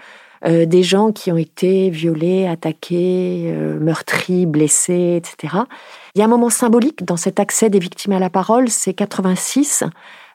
euh, 0.44 0.66
des 0.66 0.82
gens 0.82 1.12
qui 1.12 1.32
ont 1.32 1.38
été 1.38 1.92
violés, 1.92 2.48
attaqués, 2.48 3.52
euh, 3.54 3.80
meurtris, 3.80 4.48
blessés, 4.48 5.18
etc. 5.18 5.58
Il 6.16 6.20
y 6.20 6.22
a 6.24 6.26
un 6.26 6.30
moment 6.30 6.50
symbolique 6.50 7.06
dans 7.06 7.18
cet 7.18 7.40
accès 7.40 7.70
des 7.70 7.78
victimes 7.78 8.14
à 8.14 8.20
la 8.20 8.32
parole, 8.32 8.68
c'est 8.68 8.96
86. 8.96 9.84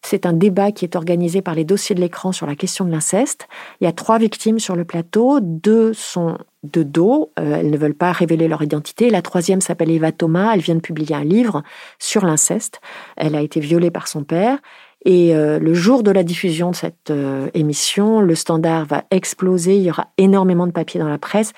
C'est 0.09 0.25
un 0.25 0.33
débat 0.33 0.71
qui 0.71 0.85
est 0.85 0.95
organisé 0.95 1.43
par 1.43 1.57
les 1.57 1.65
dossiers 1.65 1.97
de 1.97 2.01
l'écran 2.01 2.31
sur 2.31 2.47
la 2.47 2.55
question 2.55 2.85
de 2.85 2.93
l'inceste. 2.93 3.49
Il 3.81 3.85
y 3.85 3.89
a 3.89 3.93
trois 3.93 4.19
victimes 4.19 4.61
sur 4.61 4.77
le 4.77 4.85
plateau, 4.85 5.41
deux 5.43 5.93
sont 5.95 6.39
de 6.63 6.85
dos, 6.85 7.33
euh, 7.41 7.57
elles 7.59 7.71
ne 7.71 7.77
veulent 7.77 7.93
pas 7.93 8.13
révéler 8.13 8.47
leur 8.47 8.63
identité. 8.63 9.11
La 9.11 9.21
troisième 9.21 9.61
s'appelle 9.61 9.91
Eva 9.91 10.13
Thomas, 10.13 10.53
elle 10.55 10.61
vient 10.61 10.77
de 10.77 10.81
publier 10.81 11.17
un 11.17 11.25
livre 11.25 11.65
sur 11.99 12.25
l'inceste. 12.25 12.81
Elle 13.17 13.35
a 13.35 13.41
été 13.41 13.59
violée 13.59 13.91
par 13.91 14.07
son 14.07 14.23
père. 14.23 14.59
Et 15.05 15.35
euh, 15.35 15.59
le 15.59 15.75
jour 15.75 16.05
de 16.05 16.13
la 16.13 16.23
diffusion 16.23 16.71
de 16.71 16.77
cette 16.77 17.11
euh, 17.11 17.51
émission, 17.55 18.21
le 18.21 18.37
standard 18.37 18.87
va 18.87 19.03
exploser, 19.11 19.77
il 19.77 19.83
y 19.83 19.91
aura 19.91 20.07
énormément 20.19 20.69
de 20.69 20.73
papiers 20.73 21.01
dans 21.01 21.09
la 21.09 21.19
presse. 21.19 21.53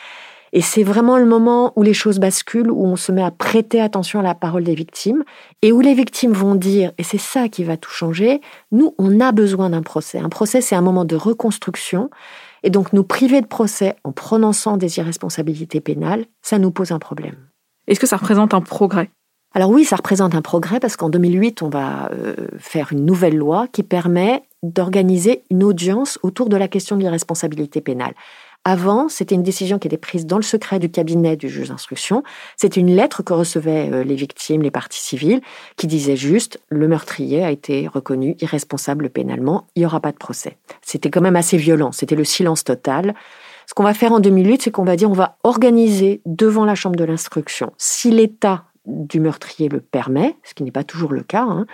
Et 0.53 0.61
c'est 0.61 0.83
vraiment 0.83 1.19
le 1.19 1.27
moment 1.27 1.73
où 1.77 1.83
les 1.83 1.95
choses 1.95 2.19
basculent, 2.19 2.71
où 2.71 2.85
on 2.85 2.97
se 2.97 3.13
met 3.13 3.23
à 3.23 3.31
prêter 3.31 3.81
attention 3.81 4.21
à 4.21 4.23
la 4.23 4.35
parole 4.35 4.65
des 4.65 4.75
victimes, 4.75 5.25
et 5.63 5.73
où 5.73 5.81
les 5.81 5.95
victimes 5.95 6.33
vont 6.33 6.55
dire, 6.55 6.93
et 6.99 7.03
c'est 7.03 7.19
ça 7.19 7.49
qui 7.49 7.65
va 7.65 7.77
tout 7.77 7.91
changer, 7.91 8.41
nous, 8.73 8.95
on 8.99 9.21
a 9.21 9.33
besoin 9.33 9.71
d'un 9.71 9.83
procès. 9.83 10.19
Un 10.19 10.29
procès, 10.29 10.61
c'est 10.61 10.77
un 10.77 10.81
moment 10.81 11.05
de 11.05 11.17
reconstruction, 11.17 12.11
et 12.63 12.71
donc 12.71 12.93
nous 12.93 13.05
priver 13.05 13.41
de 13.41 13.47
procès 13.47 13.97
en 14.05 14.13
prononçant 14.13 14.77
des 14.77 14.99
irresponsabilités 14.99 15.81
pénales, 15.81 16.25
ça 16.43 16.59
nous 16.59 16.71
pose 16.71 16.93
un 16.93 16.99
problème. 16.99 17.37
Est-ce 17.87 18.01
que 18.01 18.07
ça 18.07 18.17
représente 18.17 18.55
un 18.55 18.61
progrès? 18.61 19.11
Alors 19.55 19.71
oui, 19.71 19.85
ça 19.85 19.97
représente 19.97 20.35
un 20.35 20.43
progrès 20.43 20.79
parce 20.79 20.97
qu'en 20.97 21.09
2008, 21.09 21.63
on 21.63 21.71
va 21.71 22.11
euh, 22.13 22.35
faire 22.59 22.93
une 22.93 23.05
nouvelle 23.05 23.37
loi 23.37 23.67
qui 23.73 23.83
permet 23.83 24.43
d'organiser 24.63 25.43
une 25.51 25.65
audience 25.65 26.19
autour 26.23 26.49
de 26.49 26.57
la 26.57 26.69
question 26.69 26.97
de 26.97 27.03
l'irresponsabilité 27.03 27.81
pénale. 27.81 28.13
Avant, 28.65 29.09
c'était 29.09 29.35
une 29.35 29.43
décision 29.43 29.79
qui 29.79 29.89
était 29.89 29.97
prise 29.97 30.27
dans 30.27 30.37
le 30.37 30.43
secret 30.43 30.79
du 30.79 30.91
cabinet 30.91 31.37
du 31.37 31.49
juge 31.49 31.69
d'instruction. 31.69 32.23
C'était 32.57 32.81
une 32.81 32.95
lettre 32.95 33.23
que 33.23 33.33
recevaient 33.33 33.89
euh, 33.91 34.05
les 34.05 34.15
victimes, 34.15 34.63
les 34.63 34.71
parties 34.71 35.01
civiles, 35.01 35.41
qui 35.77 35.87
disait 35.87 36.17
juste 36.17 36.61
le 36.69 36.87
meurtrier 36.89 37.45
a 37.45 37.51
été 37.51 37.89
reconnu 37.89 38.37
irresponsable 38.41 39.11
pénalement, 39.11 39.67
il 39.75 39.81
n'y 39.81 39.87
aura 39.87 40.01
pas 40.01 40.13
de 40.13 40.19
procès. 40.19 40.59
C'était 40.83 41.11
quand 41.11 41.21
même 41.21 41.37
assez 41.37 41.57
violent, 41.57 41.93
c'était 41.93 42.17
le 42.17 42.25
silence 42.25 42.65
total. 42.65 43.15
Ce 43.67 43.75
qu'on 43.75 43.85
va 43.85 43.95
faire 43.95 44.13
en 44.13 44.21
2008, 44.21 44.63
c'est 44.63 44.71
qu'on 44.71 44.85
va 44.85 44.97
dire 44.97 45.11
on 45.11 45.15
va 45.15 45.37
organiser 45.45 46.21
devant 46.27 46.65
la 46.65 46.75
chambre 46.75 46.97
de 46.97 47.05
l'instruction, 47.05 47.73
si 47.79 48.11
l'état 48.11 48.65
du 48.87 49.21
meurtrier 49.21 49.69
le 49.69 49.81
permet, 49.81 50.37
ce 50.43 50.55
qui 50.55 50.63
n'est 50.63 50.71
pas 50.71 50.85
toujours 50.85 51.13
le 51.13 51.23
cas, 51.23 51.43
hein, 51.43 51.67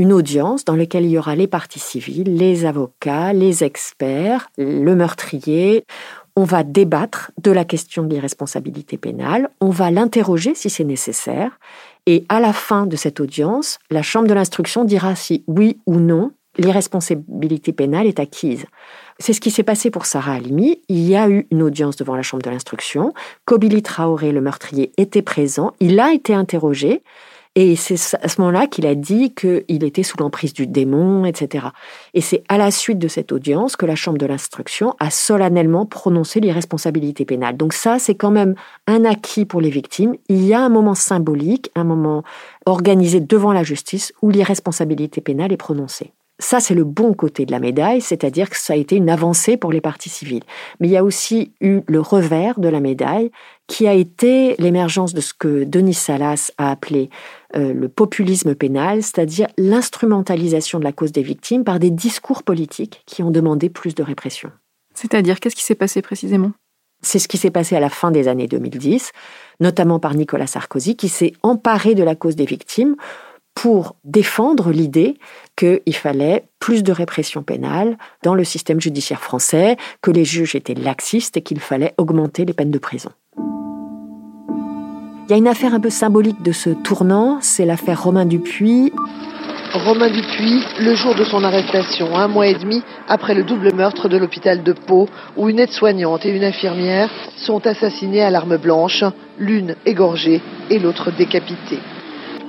une 0.00 0.14
audience 0.14 0.64
dans 0.64 0.76
laquelle 0.76 1.04
il 1.04 1.10
y 1.10 1.18
aura 1.18 1.36
les 1.36 1.46
parties 1.46 1.78
civiles, 1.78 2.34
les 2.34 2.64
avocats, 2.64 3.34
les 3.34 3.64
experts, 3.64 4.48
le 4.56 4.94
meurtrier. 4.94 5.84
On 6.36 6.44
va 6.44 6.62
débattre 6.62 7.32
de 7.42 7.50
la 7.50 7.66
question 7.66 8.04
de 8.04 8.14
l'irresponsabilité 8.14 8.96
pénale, 8.96 9.50
on 9.60 9.68
va 9.68 9.90
l'interroger 9.90 10.54
si 10.54 10.70
c'est 10.70 10.84
nécessaire, 10.84 11.58
et 12.06 12.24
à 12.30 12.40
la 12.40 12.54
fin 12.54 12.86
de 12.86 12.96
cette 12.96 13.20
audience, 13.20 13.78
la 13.90 14.00
Chambre 14.00 14.26
de 14.26 14.32
l'instruction 14.32 14.84
dira 14.84 15.14
si 15.14 15.44
oui 15.46 15.78
ou 15.84 15.96
non 15.96 16.32
l'irresponsabilité 16.56 17.72
pénale 17.74 18.06
est 18.06 18.20
acquise. 18.20 18.64
C'est 19.18 19.34
ce 19.34 19.40
qui 19.40 19.50
s'est 19.50 19.62
passé 19.62 19.90
pour 19.90 20.06
Sarah 20.06 20.32
Halimi. 20.32 20.80
Il 20.88 21.06
y 21.06 21.14
a 21.14 21.28
eu 21.28 21.46
une 21.50 21.62
audience 21.62 21.96
devant 21.96 22.16
la 22.16 22.22
Chambre 22.22 22.42
de 22.42 22.48
l'instruction. 22.48 23.12
Kobili 23.44 23.82
Traoré, 23.82 24.32
le 24.32 24.40
meurtrier, 24.40 24.92
était 24.96 25.20
présent. 25.20 25.74
Il 25.78 26.00
a 26.00 26.14
été 26.14 26.32
interrogé. 26.32 27.02
Et 27.56 27.74
c'est 27.74 28.16
à 28.22 28.28
ce 28.28 28.40
moment-là 28.40 28.68
qu'il 28.68 28.86
a 28.86 28.94
dit 28.94 29.34
qu'il 29.34 29.82
était 29.82 30.04
sous 30.04 30.16
l'emprise 30.18 30.52
du 30.52 30.68
démon, 30.68 31.24
etc. 31.24 31.66
Et 32.14 32.20
c'est 32.20 32.44
à 32.48 32.58
la 32.58 32.70
suite 32.70 32.98
de 32.98 33.08
cette 33.08 33.32
audience 33.32 33.74
que 33.74 33.86
la 33.86 33.96
Chambre 33.96 34.18
de 34.18 34.26
l'instruction 34.26 34.94
a 35.00 35.10
solennellement 35.10 35.84
prononcé 35.84 36.38
l'irresponsabilité 36.38 37.24
pénale. 37.24 37.56
Donc 37.56 37.72
ça, 37.72 37.98
c'est 37.98 38.14
quand 38.14 38.30
même 38.30 38.54
un 38.86 39.04
acquis 39.04 39.46
pour 39.46 39.60
les 39.60 39.70
victimes. 39.70 40.14
Il 40.28 40.46
y 40.46 40.54
a 40.54 40.60
un 40.60 40.68
moment 40.68 40.94
symbolique, 40.94 41.72
un 41.74 41.84
moment 41.84 42.22
organisé 42.66 43.18
devant 43.18 43.52
la 43.52 43.64
justice 43.64 44.12
où 44.22 44.30
l'irresponsabilité 44.30 45.20
pénale 45.20 45.52
est 45.52 45.56
prononcée. 45.56 46.12
Ça, 46.40 46.58
c'est 46.58 46.74
le 46.74 46.84
bon 46.84 47.12
côté 47.12 47.44
de 47.44 47.52
la 47.52 47.60
médaille, 47.60 48.00
c'est-à-dire 48.00 48.48
que 48.48 48.56
ça 48.56 48.72
a 48.72 48.76
été 48.76 48.96
une 48.96 49.10
avancée 49.10 49.58
pour 49.58 49.72
les 49.72 49.82
parties 49.82 50.08
civiles. 50.08 50.42
Mais 50.80 50.88
il 50.88 50.90
y 50.90 50.96
a 50.96 51.04
aussi 51.04 51.52
eu 51.60 51.82
le 51.86 52.00
revers 52.00 52.58
de 52.58 52.68
la 52.68 52.80
médaille, 52.80 53.30
qui 53.66 53.86
a 53.86 53.92
été 53.92 54.56
l'émergence 54.58 55.12
de 55.12 55.20
ce 55.20 55.34
que 55.34 55.64
Denis 55.64 55.94
Salas 55.94 56.50
a 56.56 56.70
appelé 56.70 57.10
euh, 57.54 57.74
le 57.74 57.88
populisme 57.88 58.54
pénal, 58.54 59.02
c'est-à-dire 59.02 59.48
l'instrumentalisation 59.58 60.78
de 60.78 60.84
la 60.84 60.92
cause 60.92 61.12
des 61.12 61.22
victimes 61.22 61.62
par 61.62 61.78
des 61.78 61.90
discours 61.90 62.42
politiques 62.42 63.02
qui 63.06 63.22
ont 63.22 63.30
demandé 63.30 63.68
plus 63.68 63.94
de 63.94 64.02
répression. 64.02 64.50
C'est-à-dire, 64.94 65.40
qu'est-ce 65.40 65.56
qui 65.56 65.62
s'est 65.62 65.74
passé 65.74 66.00
précisément? 66.00 66.52
C'est 67.02 67.18
ce 67.18 67.28
qui 67.28 67.38
s'est 67.38 67.50
passé 67.50 67.76
à 67.76 67.80
la 67.80 67.90
fin 67.90 68.10
des 68.10 68.28
années 68.28 68.48
2010, 68.48 69.12
notamment 69.60 70.00
par 70.00 70.14
Nicolas 70.14 70.46
Sarkozy, 70.46 70.96
qui 70.96 71.08
s'est 71.08 71.32
emparé 71.42 71.94
de 71.94 72.02
la 72.02 72.14
cause 72.14 72.36
des 72.36 72.44
victimes 72.44 72.96
pour 73.60 73.94
défendre 74.04 74.70
l'idée 74.70 75.18
qu'il 75.54 75.94
fallait 75.94 76.44
plus 76.60 76.82
de 76.82 76.92
répression 76.92 77.42
pénale 77.42 77.98
dans 78.22 78.34
le 78.34 78.42
système 78.42 78.80
judiciaire 78.80 79.20
français, 79.20 79.76
que 80.00 80.10
les 80.10 80.24
juges 80.24 80.54
étaient 80.54 80.72
laxistes 80.72 81.36
et 81.36 81.42
qu'il 81.42 81.60
fallait 81.60 81.92
augmenter 81.98 82.46
les 82.46 82.54
peines 82.54 82.70
de 82.70 82.78
prison. 82.78 83.10
Il 83.36 85.30
y 85.30 85.34
a 85.34 85.36
une 85.36 85.46
affaire 85.46 85.74
un 85.74 85.80
peu 85.80 85.90
symbolique 85.90 86.40
de 86.40 86.52
ce 86.52 86.70
tournant, 86.70 87.36
c'est 87.42 87.66
l'affaire 87.66 88.02
Romain 88.02 88.24
Dupuis. 88.24 88.94
Romain 89.74 90.08
Dupuis, 90.08 90.64
le 90.80 90.94
jour 90.94 91.14
de 91.14 91.24
son 91.24 91.44
arrestation, 91.44 92.16
un 92.16 92.28
mois 92.28 92.46
et 92.46 92.54
demi 92.54 92.82
après 93.08 93.34
le 93.34 93.44
double 93.44 93.74
meurtre 93.74 94.08
de 94.08 94.16
l'hôpital 94.16 94.62
de 94.62 94.72
Pau, 94.72 95.06
où 95.36 95.50
une 95.50 95.58
aide-soignante 95.58 96.24
et 96.24 96.30
une 96.30 96.44
infirmière 96.44 97.10
sont 97.36 97.66
assassinées 97.66 98.22
à 98.22 98.30
l'arme 98.30 98.56
blanche, 98.56 99.04
l'une 99.38 99.76
égorgée 99.84 100.40
et 100.70 100.78
l'autre 100.78 101.10
décapitée. 101.14 101.80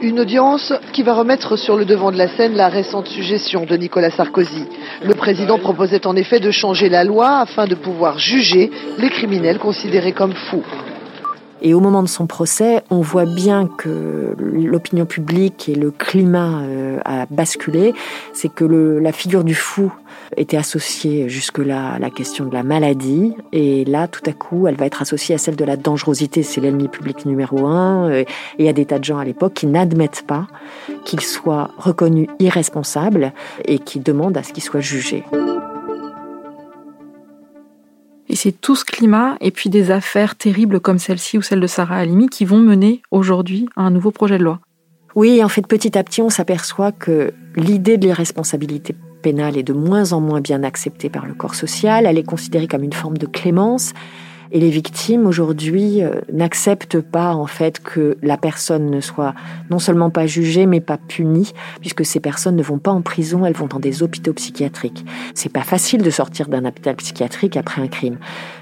Une 0.02 0.20
audience 0.20 0.74
qui 0.94 1.04
va 1.04 1.14
remettre 1.14 1.56
sur 1.58 1.76
le 1.76 1.86
devant 1.86 2.12
de 2.12 2.18
la 2.18 2.28
scène 2.28 2.56
la 2.56 2.70
récente 2.70 3.08
suggestion 3.08 3.66
de 3.66 3.78
Nicolas 3.78 4.10
Sarkozy. 4.10 4.66
Le 5.04 5.14
président 5.14 5.60
proposait 5.60 6.08
en 6.08 6.16
effet 6.16 6.40
de 6.40 6.50
changer 6.50 6.90
la 6.90 7.04
loi 7.04 7.38
afin 7.38 7.68
de 7.68 7.76
pouvoir 7.76 8.18
juger 8.18 8.72
les 8.98 9.12
criminels 9.12 9.60
considérés 9.60 10.12
comme 10.12 10.34
fous. 10.34 10.64
Et 11.62 11.74
au 11.74 11.80
moment 11.80 12.02
de 12.02 12.08
son 12.08 12.26
procès, 12.26 12.84
on 12.90 13.02
voit 13.02 13.26
bien 13.26 13.68
que 13.68 14.36
l'opinion 14.40 15.06
publique 15.06 15.70
et 15.70 15.76
le 15.76 15.92
climat 15.92 16.62
euh, 16.62 17.00
a 17.06 17.28
basculé. 17.30 17.94
C'est 18.34 18.50
que 18.50 18.66
la 18.66 19.12
figure 19.12 19.44
du 19.44 19.54
fou 19.54 19.94
était 20.38 20.58
associée 20.58 21.30
jusque-là 21.30 21.94
à 21.94 22.00
la 22.00 22.10
question 22.10 22.46
de 22.46 22.54
la 22.54 22.64
maladie. 22.64 23.36
Et 23.52 23.86
là, 23.86 24.08
tout 24.08 24.24
à 24.26 24.34
coup, 24.34 24.68
elle 24.68 24.76
va 24.76 24.86
être 24.86 25.02
associée 25.02 25.36
à 25.36 25.38
celle 25.38 25.56
de 25.56 25.66
la 25.66 25.78
dangerosité. 25.78 26.42
C'est 26.42 26.62
l'ennemi 26.62 26.88
public 26.88 27.26
numéro 27.26 27.66
un. 27.68 28.10
Euh, 28.10 28.22
et 28.22 28.26
il 28.60 28.66
y 28.66 28.70
a 28.70 28.74
des 28.74 28.86
tas 28.86 28.98
de 28.98 29.04
gens 29.04 29.20
à 29.20 29.26
l'époque 29.26 29.54
qui 29.54 29.68
n'admettent 29.68 30.26
pas 30.26 30.48
qu'il 31.06 31.22
soit 31.22 31.72
reconnu 31.78 32.28
irresponsable 32.40 33.34
et 33.66 33.78
qui 33.78 34.00
demandent 34.00 34.38
à 34.38 34.44
ce 34.44 34.54
qu'il 34.54 34.64
soit 34.64 34.80
jugé. 34.80 35.24
Et 38.32 38.36
c'est 38.38 38.54
tout 38.54 38.78
ce 38.78 38.86
climat 38.86 39.36
et 39.42 39.52
puis 39.52 39.70
des 39.70 39.92
affaires 39.92 40.38
terribles 40.38 40.80
comme 40.80 41.00
celle-ci 41.00 41.38
ou 41.38 41.42
celle 41.42 41.60
de 41.60 41.68
Sarah 41.68 41.98
Halimi 41.98 42.30
qui 42.30 42.46
vont 42.46 42.60
mener 42.60 43.02
aujourd'hui 43.12 43.68
à 43.76 43.82
un 43.82 43.92
nouveau 43.92 44.12
projet 44.12 44.38
de 44.38 44.44
loi. 44.46 44.62
Oui, 45.16 45.44
en 45.44 45.50
fait, 45.50 45.68
petit 45.68 45.98
à 45.98 46.04
petit, 46.06 46.22
on 46.22 46.30
s'aperçoit 46.30 46.94
que 46.94 47.34
l'idée 47.58 47.98
de 47.98 48.06
l'irresponsabilité 48.06 48.96
pénale 49.22 49.58
est 49.58 49.64
de 49.64 49.74
moins 49.74 50.14
en 50.14 50.22
moins 50.22 50.40
bien 50.40 50.64
acceptée 50.64 51.10
par 51.10 51.26
le 51.26 51.34
corps 51.34 51.56
social. 51.56 52.06
Elle 52.06 52.18
est 52.18 52.24
considérée 52.24 52.70
comme 52.70 52.84
une 52.84 52.94
forme 52.94 53.18
de 53.18 53.26
clémence. 53.26 53.92
Et 54.52 54.60
les 54.60 54.70
victimes 54.70 55.26
aujourd'hui 55.28 56.04
euh, 56.04 56.22
n'acceptent 56.32 57.00
pas 57.00 57.34
en 57.34 57.48
fait 57.48 57.80
que 57.80 58.18
la 58.22 58.38
personne 58.38 58.90
ne 58.90 59.00
soit 59.00 59.34
non 59.70 59.80
seulement 59.80 60.10
pas 60.10 60.28
jugée 60.28 60.66
mais 60.66 60.82
pas 60.82 60.98
punie, 60.98 61.54
puisque 61.80 62.06
ces 62.06 62.20
personnes 62.20 62.56
ne 62.56 62.64
vont 62.64 62.80
pas 62.80 62.92
en 62.92 63.02
prison, 63.02 63.46
elles 63.46 63.54
vont 63.54 63.68
dans 63.68 63.80
des 63.80 64.04
hôpitaux 64.04 64.34
psychiatriques. 64.34 65.06
C'est 65.34 65.52
pas 65.52 65.64
facile 65.64 66.02
de 66.02 66.10
sortir 66.10 66.50
d'un 66.50 66.66
hôpital 66.66 66.96
psychiatrique 66.96 67.56
après 67.56 67.82
un 67.82 67.88
crime, 67.88 68.18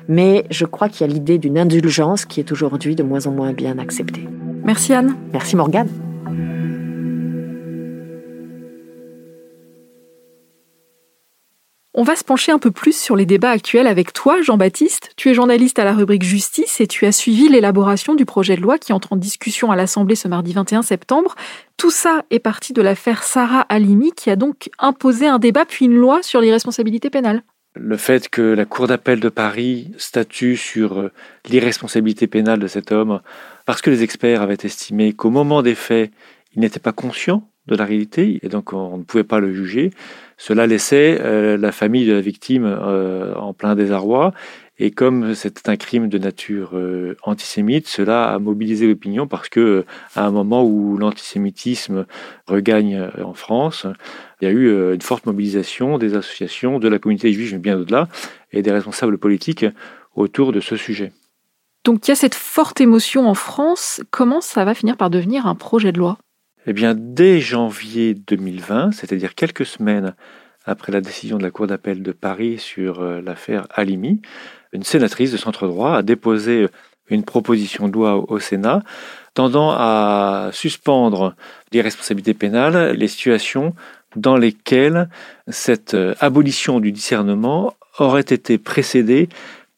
mais 0.08 0.46
je 0.52 0.66
crois 0.66 0.90
qu'il 0.90 1.08
y 1.08 1.10
a 1.10 1.14
l'idée 1.14 1.38
d'une 1.38 1.58
indulgence 1.58 2.26
qui 2.26 2.40
est 2.40 2.52
aujourd'hui 2.52 2.96
de 2.96 3.04
moins 3.04 3.26
en 3.26 3.32
moins 3.32 3.54
bien 3.54 3.80
acceptée. 3.80 4.28
Merci 4.64 4.94
Anne. 4.94 5.16
Merci 5.34 5.56
Morgane. 5.56 6.09
On 12.00 12.04
va 12.04 12.16
se 12.16 12.24
pencher 12.24 12.54
un 12.54 12.60
peu 12.60 12.72
plus 12.72 12.98
sur 12.98 13.18
les 13.18 13.26
débats 13.26 13.50
actuels 13.50 13.86
avec 13.86 14.14
toi, 14.14 14.42
Jean-Baptiste. 14.42 15.12
Tu 15.18 15.30
es 15.30 15.34
journaliste 15.34 15.80
à 15.80 15.84
la 15.84 15.92
rubrique 15.92 16.24
Justice 16.24 16.80
et 16.80 16.88
tu 16.88 17.06
as 17.06 17.12
suivi 17.12 17.50
l'élaboration 17.50 18.16
du 18.16 18.24
projet 18.24 18.56
de 18.56 18.62
loi 18.62 18.78
qui 18.78 18.94
entre 18.94 19.12
en 19.12 19.18
discussion 19.18 19.70
à 19.70 19.76
l'Assemblée 19.76 20.16
ce 20.16 20.30
mardi 20.30 20.54
21 20.54 20.82
septembre. 20.82 21.36
Tout 21.76 21.92
ça 21.92 22.24
est 22.32 22.40
parti 22.40 22.72
de 22.72 22.82
l'affaire 22.82 23.24
Sarah 23.24 23.66
Halimi 23.68 24.14
qui 24.14 24.30
a 24.30 24.38
donc 24.38 24.70
imposé 24.80 25.28
un 25.28 25.40
débat 25.40 25.66
puis 25.66 25.88
une 25.88 25.98
loi 25.98 26.24
sur 26.24 26.40
l'irresponsabilité 26.40 27.10
pénale. 27.10 27.44
Le 27.76 27.98
fait 27.98 28.30
que 28.30 28.42
la 28.42 28.64
Cour 28.64 28.88
d'appel 28.88 29.20
de 29.20 29.28
Paris 29.28 29.92
statue 29.98 30.56
sur 30.56 31.00
euh, 31.00 31.12
l'irresponsabilité 31.50 32.28
pénale 32.28 32.60
de 32.60 32.68
cet 32.68 32.94
homme, 32.94 33.20
parce 33.66 33.82
que 33.82 33.90
les 33.90 34.04
experts 34.04 34.42
avaient 34.42 34.58
estimé 34.64 35.12
qu'au 35.12 35.32
moment 35.32 35.62
des 35.62 35.76
faits, 35.76 36.12
il 36.56 36.62
n'était 36.62 36.80
pas 36.80 36.94
conscient 36.94 37.50
de 37.70 37.76
la 37.76 37.86
réalité 37.86 38.40
et 38.44 38.50
donc 38.50 38.74
on 38.74 38.98
ne 38.98 39.04
pouvait 39.04 39.24
pas 39.24 39.40
le 39.40 39.54
juger, 39.54 39.92
cela 40.38 40.68
laissait 40.68 41.20
euh, 41.22 41.58
la 41.58 41.72
famille 41.72 42.06
de 42.08 42.14
la 42.14 42.22
victime 42.22 42.66
euh, 42.66 43.36
en 43.36 43.54
plein 43.54 43.76
désarroi. 43.76 44.34
Et 44.82 44.92
comme 44.92 45.36
c'était 45.36 45.70
un 45.70 45.76
crime 45.76 46.08
de 46.08 46.18
nature 46.18 46.72
euh, 46.74 47.18
antisémite, 47.24 47.90
cela 47.90 48.30
a 48.30 48.40
mobilisé 48.40 48.88
l'opinion 48.88 49.28
parce 49.28 49.50
que 49.50 49.84
à 50.16 50.26
un 50.26 50.32
moment 50.32 50.64
où 50.64 50.98
l'antisémitisme 50.98 52.06
regagne 52.48 53.10
en 53.22 53.34
France, 53.34 53.86
il 54.40 54.46
y 54.46 54.48
a 54.48 54.52
eu 54.52 54.94
une 54.94 55.02
forte 55.02 55.26
mobilisation 55.26 55.98
des 55.98 56.16
associations, 56.16 56.80
de 56.80 56.88
la 56.88 56.98
communauté 56.98 57.34
juive, 57.34 57.52
mais 57.52 57.60
bien 57.60 57.78
au-delà, 57.78 58.08
et 58.54 58.62
des 58.62 58.72
responsables 58.72 59.18
politiques 59.18 59.66
autour 60.16 60.54
de 60.54 60.62
ce 60.62 60.78
sujet. 60.78 61.12
Donc 61.84 62.08
il 62.08 62.12
y 62.12 62.14
a 62.14 62.16
cette 62.16 62.36
forte 62.36 62.80
émotion 62.80 63.28
en 63.28 63.34
France. 63.34 64.02
Comment 64.12 64.40
ça 64.40 64.64
va 64.64 64.74
finir 64.74 64.96
par 64.96 65.10
devenir 65.10 65.46
un 65.48 65.56
projet 65.56 65.92
de 65.92 66.00
loi? 66.00 66.18
Eh 66.68 66.74
bien, 66.74 66.94
dès 66.96 67.40
janvier 67.40 68.14
2020, 68.14 68.92
c'est-à-dire 68.92 69.36
quelques 69.36 69.66
semaines 69.66 70.16
après 70.66 70.92
la 70.92 71.02
décision 71.02 71.38
de 71.38 71.44
la 71.44 71.52
Cour 71.52 71.68
d'appel 71.68 72.04
de 72.04 72.12
Paris 72.12 72.58
sur 72.60 73.02
euh, 73.02 73.22
l'affaire 73.22 73.68
Halimi, 73.72 74.22
une 74.74 74.84
sénatrice 74.84 75.32
de 75.32 75.38
centre 75.38 75.68
droit 75.68 75.96
a 75.96 76.02
déposé 76.02 76.68
une 77.10 77.24
proposition 77.24 77.88
de 77.88 77.94
loi 77.94 78.32
au 78.32 78.40
Sénat 78.40 78.84
tendant 79.34 79.72
à 79.72 80.50
suspendre 80.54 81.36
les 81.72 81.82
responsabilités 81.82 82.34
pénales 82.34 82.96
les 82.96 83.08
situations 83.08 83.74
dans 84.16 84.38
lesquelles 84.38 85.10
cette 85.48 85.94
euh, 85.94 86.14
abolition 86.20 86.80
du 86.80 86.92
discernement 86.92 87.74
aurait 88.00 88.22
été 88.22 88.58
précédée 88.58 89.30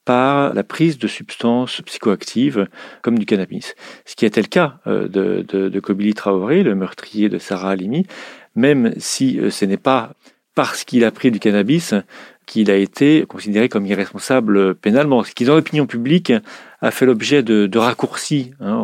par 0.05 0.53
la 0.53 0.63
prise 0.63 0.97
de 0.97 1.07
substances 1.07 1.81
psychoactives 1.81 2.67
comme 3.01 3.19
du 3.19 3.25
cannabis. 3.25 3.75
Ce 4.05 4.15
qui 4.15 4.25
était 4.25 4.41
le 4.41 4.47
cas 4.47 4.79
euh, 4.87 5.07
de, 5.07 5.45
de, 5.47 5.69
de 5.69 5.79
Kobili 5.79 6.13
Traoré, 6.13 6.63
le 6.63 6.75
meurtrier 6.75 7.29
de 7.29 7.37
Sarah 7.37 7.71
Halimi, 7.71 8.05
même 8.55 8.93
si 8.97 9.39
euh, 9.39 9.49
ce 9.49 9.65
n'est 9.65 9.77
pas 9.77 10.13
parce 10.55 10.83
qu'il 10.83 11.05
a 11.05 11.11
pris 11.11 11.31
du 11.31 11.39
cannabis 11.39 11.93
qu'il 12.45 12.69
a 12.69 12.75
été 12.75 13.25
considéré 13.27 13.69
comme 13.69 13.85
irresponsable 13.85 14.75
pénalement. 14.75 15.23
Ce 15.23 15.31
qui, 15.33 15.45
dans 15.45 15.55
l'opinion 15.55 15.85
publique, 15.85 16.33
a 16.81 16.91
fait 16.91 17.05
l'objet 17.05 17.43
de, 17.43 17.67
de 17.67 17.79
raccourcis. 17.79 18.51
Hein. 18.59 18.75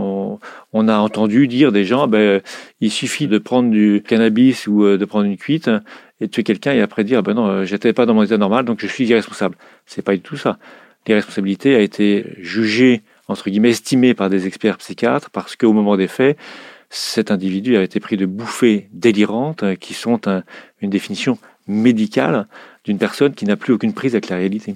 On, 0.71 0.87
a 0.87 0.97
entendu 0.99 1.47
dire 1.49 1.73
des 1.73 1.83
gens, 1.83 2.07
ben, 2.07 2.41
il 2.79 2.91
suffit 2.91 3.27
de 3.27 3.37
prendre 3.39 3.69
du 3.69 4.01
cannabis 4.07 4.67
ou 4.67 4.85
euh, 4.85 4.97
de 4.97 5.03
prendre 5.03 5.25
une 5.25 5.35
cuite 5.35 5.69
et 6.21 6.27
de 6.27 6.31
tuer 6.31 6.43
quelqu'un 6.43 6.73
et 6.73 6.81
après 6.81 7.03
dire, 7.03 7.23
ben 7.23 7.33
non, 7.33 7.65
j'étais 7.65 7.91
pas 7.91 8.05
dans 8.05 8.13
mon 8.13 8.23
état 8.23 8.37
normal, 8.37 8.63
donc 8.63 8.79
je 8.79 8.87
suis 8.87 9.05
irresponsable. 9.05 9.57
C'est 9.85 10.01
pas 10.01 10.13
du 10.13 10.21
tout 10.21 10.37
ça 10.37 10.57
l'irresponsabilité 11.07 11.75
a 11.75 11.79
été 11.79 12.25
jugée, 12.39 13.01
entre 13.27 13.49
guillemets, 13.49 13.71
estimée 13.71 14.13
par 14.13 14.29
des 14.29 14.47
experts 14.47 14.77
psychiatres 14.77 15.29
parce 15.29 15.55
qu'au 15.55 15.73
moment 15.73 15.97
des 15.97 16.07
faits, 16.07 16.37
cet 16.89 17.31
individu 17.31 17.77
a 17.77 17.83
été 17.83 17.99
pris 17.99 18.17
de 18.17 18.25
bouffées 18.25 18.87
délirantes 18.93 19.63
euh, 19.63 19.75
qui 19.75 19.93
sont 19.93 20.21
une 20.81 20.89
définition 20.89 21.37
médicale 21.67 22.47
d'une 22.85 22.97
personne 22.97 23.33
qui 23.33 23.45
n'a 23.45 23.57
plus 23.57 23.73
aucune 23.73 23.93
prise 23.93 24.15
avec 24.15 24.29
la 24.29 24.37
réalité. 24.37 24.75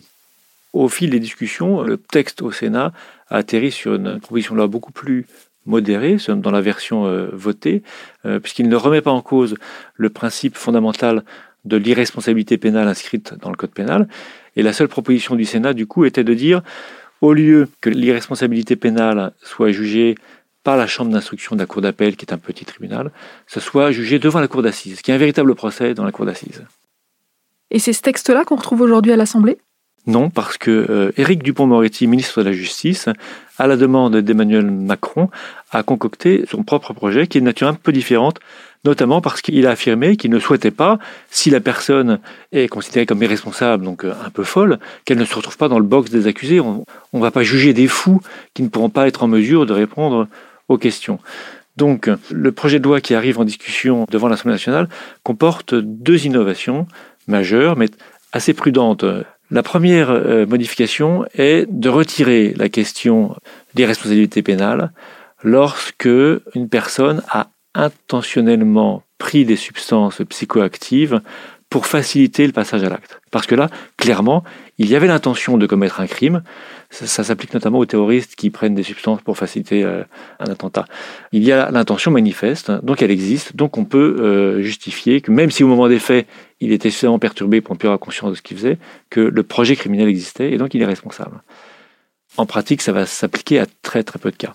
Au 0.74 0.90
fil 0.90 1.10
des 1.10 1.20
discussions, 1.20 1.82
le 1.82 1.98
texte 1.98 2.42
au 2.42 2.52
Sénat 2.52 2.94
a 3.30 3.38
atterri 3.38 3.72
sur 3.72 3.96
une 3.96 4.20
proposition 4.20 4.54
de 4.54 4.58
loi 4.58 4.68
beaucoup 4.68 4.92
plus 4.92 5.26
modérée 5.66 6.18
dans 6.28 6.52
la 6.52 6.62
version 6.62 7.06
euh, 7.06 7.30
votée, 7.34 7.84
euh, 8.26 8.40
puisqu'il 8.40 8.68
ne 8.68 8.76
remet 8.76 9.02
pas 9.02 9.12
en 9.12 9.22
cause 9.22 9.56
le 9.96 10.10
principe 10.10 10.56
fondamental 10.56 11.24
de 11.66 11.78
l'irresponsabilité 11.78 12.58
pénale 12.58 12.88
inscrite 12.88 13.34
dans 13.40 13.50
le 13.50 13.56
Code 13.56 13.72
pénal, 13.72 14.08
et 14.56 14.64
la 14.64 14.74
seule 14.74 14.88
proposition 14.88 15.36
du 15.36 15.46
Sénat, 15.46 15.74
du 15.74 15.88
coup, 15.88 16.06
était 16.06 16.24
de 16.24 16.34
dire, 16.34 16.62
au 17.22 17.34
lieu 17.34 17.70
que 17.82 17.90
l'irresponsabilité 17.90 18.76
pénale 18.76 19.32
soit 19.42 19.72
jugée 19.72 20.16
par 20.64 20.78
la 20.78 20.88
chambre 20.88 21.12
d'instruction 21.12 21.56
de 21.56 21.62
la 21.62 21.66
cour 21.66 21.82
d'appel, 21.82 22.16
qui 22.16 22.26
est 22.26 22.34
un 22.34 22.38
petit 22.38 22.66
tribunal, 22.66 23.12
ce 23.48 23.60
soit 23.60 23.92
jugé 23.92 24.20
devant 24.20 24.40
la 24.40 24.48
cour 24.48 24.62
d'assises, 24.62 25.02
qui 25.02 25.12
est 25.12 25.14
un 25.14 25.18
véritable 25.18 25.56
procès 25.56 25.94
dans 25.94 26.06
la 26.06 26.12
cour 26.12 26.26
d'assises. 26.26 26.64
Et 27.72 27.80
c'est 27.80 27.94
ce 27.94 28.02
texte-là 28.02 28.44
qu'on 28.44 28.58
retrouve 28.58 28.82
aujourd'hui 28.82 29.12
à 29.12 29.16
l'Assemblée? 29.16 29.58
Non, 30.08 30.30
parce 30.30 30.58
que 30.58 30.72
euh, 30.72 31.12
Éric 31.18 31.44
Dupont-Moretti, 31.44 32.08
ministre 32.08 32.42
de 32.42 32.50
la 32.50 32.54
Justice, 32.54 33.08
à 33.58 33.68
la 33.68 33.78
demande 33.78 34.18
d'Emmanuel 34.18 34.70
Macron, 34.70 35.30
a 35.72 35.84
concocté 35.84 36.44
son 36.50 36.64
propre 36.64 36.94
projet, 36.94 37.28
qui 37.28 37.38
est 37.38 37.42
de 37.42 37.46
nature 37.46 37.68
un 37.68 37.74
peu 37.76 37.92
différente 37.92 38.40
notamment 38.84 39.22
parce 39.22 39.42
qu'il 39.42 39.68
a 39.68 39.72
affirmé 39.72 40.18
qu'il 40.18 40.32
ne 40.32 40.40
souhaitait 40.40 40.72
pas, 40.72 40.98
si 41.30 41.50
la 41.50 41.60
personne 41.60 42.20
est 42.52 42.68
considérée 42.68 43.06
comme 43.06 43.22
irresponsable, 43.22 43.84
donc 43.84 44.04
euh, 44.04 44.14
un 44.26 44.30
peu 44.30 44.44
folle, 44.44 44.80
qu'elle 45.06 45.20
ne 45.20 45.26
se 45.26 45.36
retrouve 45.36 45.58
pas 45.58 45.68
dans 45.68 45.80
le 45.80 45.86
box 45.86 46.10
des 46.10 46.28
accusés. 46.28 46.60
On 46.60 46.86
ne 47.14 47.22
va 47.22 47.32
pas 47.32 47.44
juger 47.44 47.74
des 47.74 47.88
fous 47.88 48.22
qui 48.54 48.64
ne 48.64 48.70
pourront 48.70 48.90
pas 48.90 49.08
être 49.08 49.24
en 49.24 49.28
mesure 49.28 49.66
de 49.66 49.74
répondre 49.74 50.28
aux 50.68 50.78
questions. 50.78 51.20
Donc, 51.78 52.10
le 52.32 52.52
projet 52.52 52.80
de 52.80 52.84
loi 52.84 53.02
qui 53.02 53.16
arrive 53.16 53.40
en 53.40 53.46
discussion 53.46 54.06
devant 54.12 54.28
l'Assemblée 54.28 54.54
nationale 54.54 54.90
comporte 55.24 55.74
deux 55.74 56.26
innovations 56.26 56.86
majeures, 57.28 57.78
mais 57.78 57.88
assez 58.34 58.54
prudentes. 58.54 59.06
La 59.52 59.64
première 59.64 60.12
euh, 60.12 60.46
modification 60.46 61.26
est 61.34 61.66
de 61.70 61.90
retirer 61.90 62.54
la 62.56 62.70
question 62.70 63.36
des 63.76 63.86
responsabilités 63.86 64.42
pénales 64.42 64.94
lorsque 65.44 66.08
une 66.08 66.70
personne 66.70 67.22
a 67.30 67.50
intentionnellement 67.76 69.04
pris 69.18 69.44
des 69.44 69.58
substances 69.58 70.22
psychoactives 70.30 71.20
pour 71.72 71.88
faciliter 71.88 72.46
le 72.46 72.52
passage 72.52 72.84
à 72.84 72.90
l'acte. 72.90 73.22
Parce 73.32 73.48
que 73.48 73.56
là, 73.56 73.70
clairement, 73.96 74.44
il 74.78 74.90
y 74.90 74.96
avait 74.96 75.08
l'intention 75.08 75.58
de 75.58 75.66
commettre 75.66 76.02
un 76.02 76.06
crime. 76.06 76.44
Ça, 76.90 77.24
s'applique 77.24 77.54
notamment 77.54 77.80
aux 77.80 77.86
terroristes 77.86 78.36
qui 78.36 78.50
prennent 78.50 78.76
des 78.76 78.84
substances 78.84 79.22
pour 79.22 79.38
faciliter 79.38 79.86
euh, 79.86 80.04
un 80.42 80.52
attentat. 80.52 80.84
Il 81.32 81.44
y 81.46 81.52
a 81.54 81.72
l'intention 81.72 82.12
manifeste, 82.12 82.72
donc 82.84 83.02
elle 83.02 83.10
existe, 83.10 83.56
donc 83.56 83.78
on 83.78 83.86
peut 83.86 84.18
euh, 84.20 84.62
justifier 84.62 85.22
que 85.22 85.32
même 85.32 85.50
si 85.50 85.64
au 85.64 85.68
moment 85.68 85.88
des 85.88 86.00
faits, 86.00 86.28
il 86.60 86.74
était 86.74 86.90
suffisamment 86.90 87.20
perturbé 87.20 87.62
pour 87.62 87.74
ne 87.74 87.80
plus 87.80 87.88
avoir 87.88 88.00
conscience 88.00 88.32
de 88.32 88.36
ce 88.36 88.42
qu'il 88.42 88.58
faisait, 88.58 88.78
que 89.10 89.22
le 89.22 89.44
projet 89.44 89.78
criminel 89.78 90.10
existait 90.10 90.52
et 90.52 90.58
donc 90.58 90.74
il 90.74 90.82
est 90.82 90.86
responsable. 90.86 91.42
En 92.36 92.46
pratique, 92.46 92.82
ça 92.82 92.92
va 92.92 93.06
s'appliquer 93.06 93.60
à 93.60 93.66
très 93.82 94.04
très 94.04 94.20
peu 94.20 94.30
de 94.30 94.36
cas. 94.36 94.54